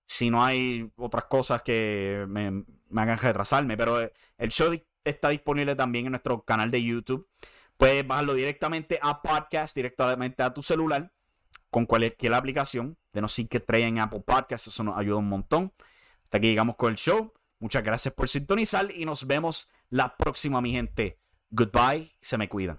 Si 0.05 0.31
no 0.31 0.45
hay 0.45 0.91
otras 0.97 1.25
cosas 1.25 1.63
que 1.63 2.25
me, 2.29 2.65
me 2.89 3.03
hagan 3.03 3.19
retrasarme. 3.19 3.77
Pero 3.77 4.01
el 4.39 4.51
show 4.51 4.73
está 5.05 5.31
disponible 5.31 5.75
también 5.75 6.07
en 6.07 6.13
nuestro 6.13 6.45
canal 6.45 6.71
de 6.71 6.83
YouTube. 6.83 7.29
Puedes 7.79 8.07
bajarlo 8.07 8.35
directamente 8.35 8.99
a 9.03 9.23
podcast, 9.23 9.75
directamente 9.75 10.43
a 10.43 10.53
tu 10.53 10.63
celular, 10.63 11.13
con 11.71 11.87
cualquier 11.87 12.35
aplicación. 12.35 12.97
De 13.13 13.21
no 13.21 13.29
ser 13.29 13.49
que 13.49 13.61
traigan 13.61 13.99
Apple 13.99 14.21
Podcast, 14.21 14.69
eso 14.69 14.85
nos 14.85 14.97
ayuda 14.97 15.17
un 15.17 15.29
montón. 15.29 15.73
Hasta 16.25 16.39
aquí 16.39 16.49
llegamos 16.49 16.77
con 16.77 16.91
el 16.91 16.97
show. 16.97 17.33
Muchas 17.59 17.85
gracias 17.85 18.15
por 18.15 18.29
sintonizar 18.29 18.91
y 18.91 19.05
nos 19.05 19.27
vemos 19.27 19.71
la 19.91 20.17
próxima, 20.17 20.61
mi 20.61 20.73
gente. 20.73 21.19
Goodbye, 21.51 22.13
se 22.21 22.39
me 22.39 22.49
cuidan. 22.49 22.79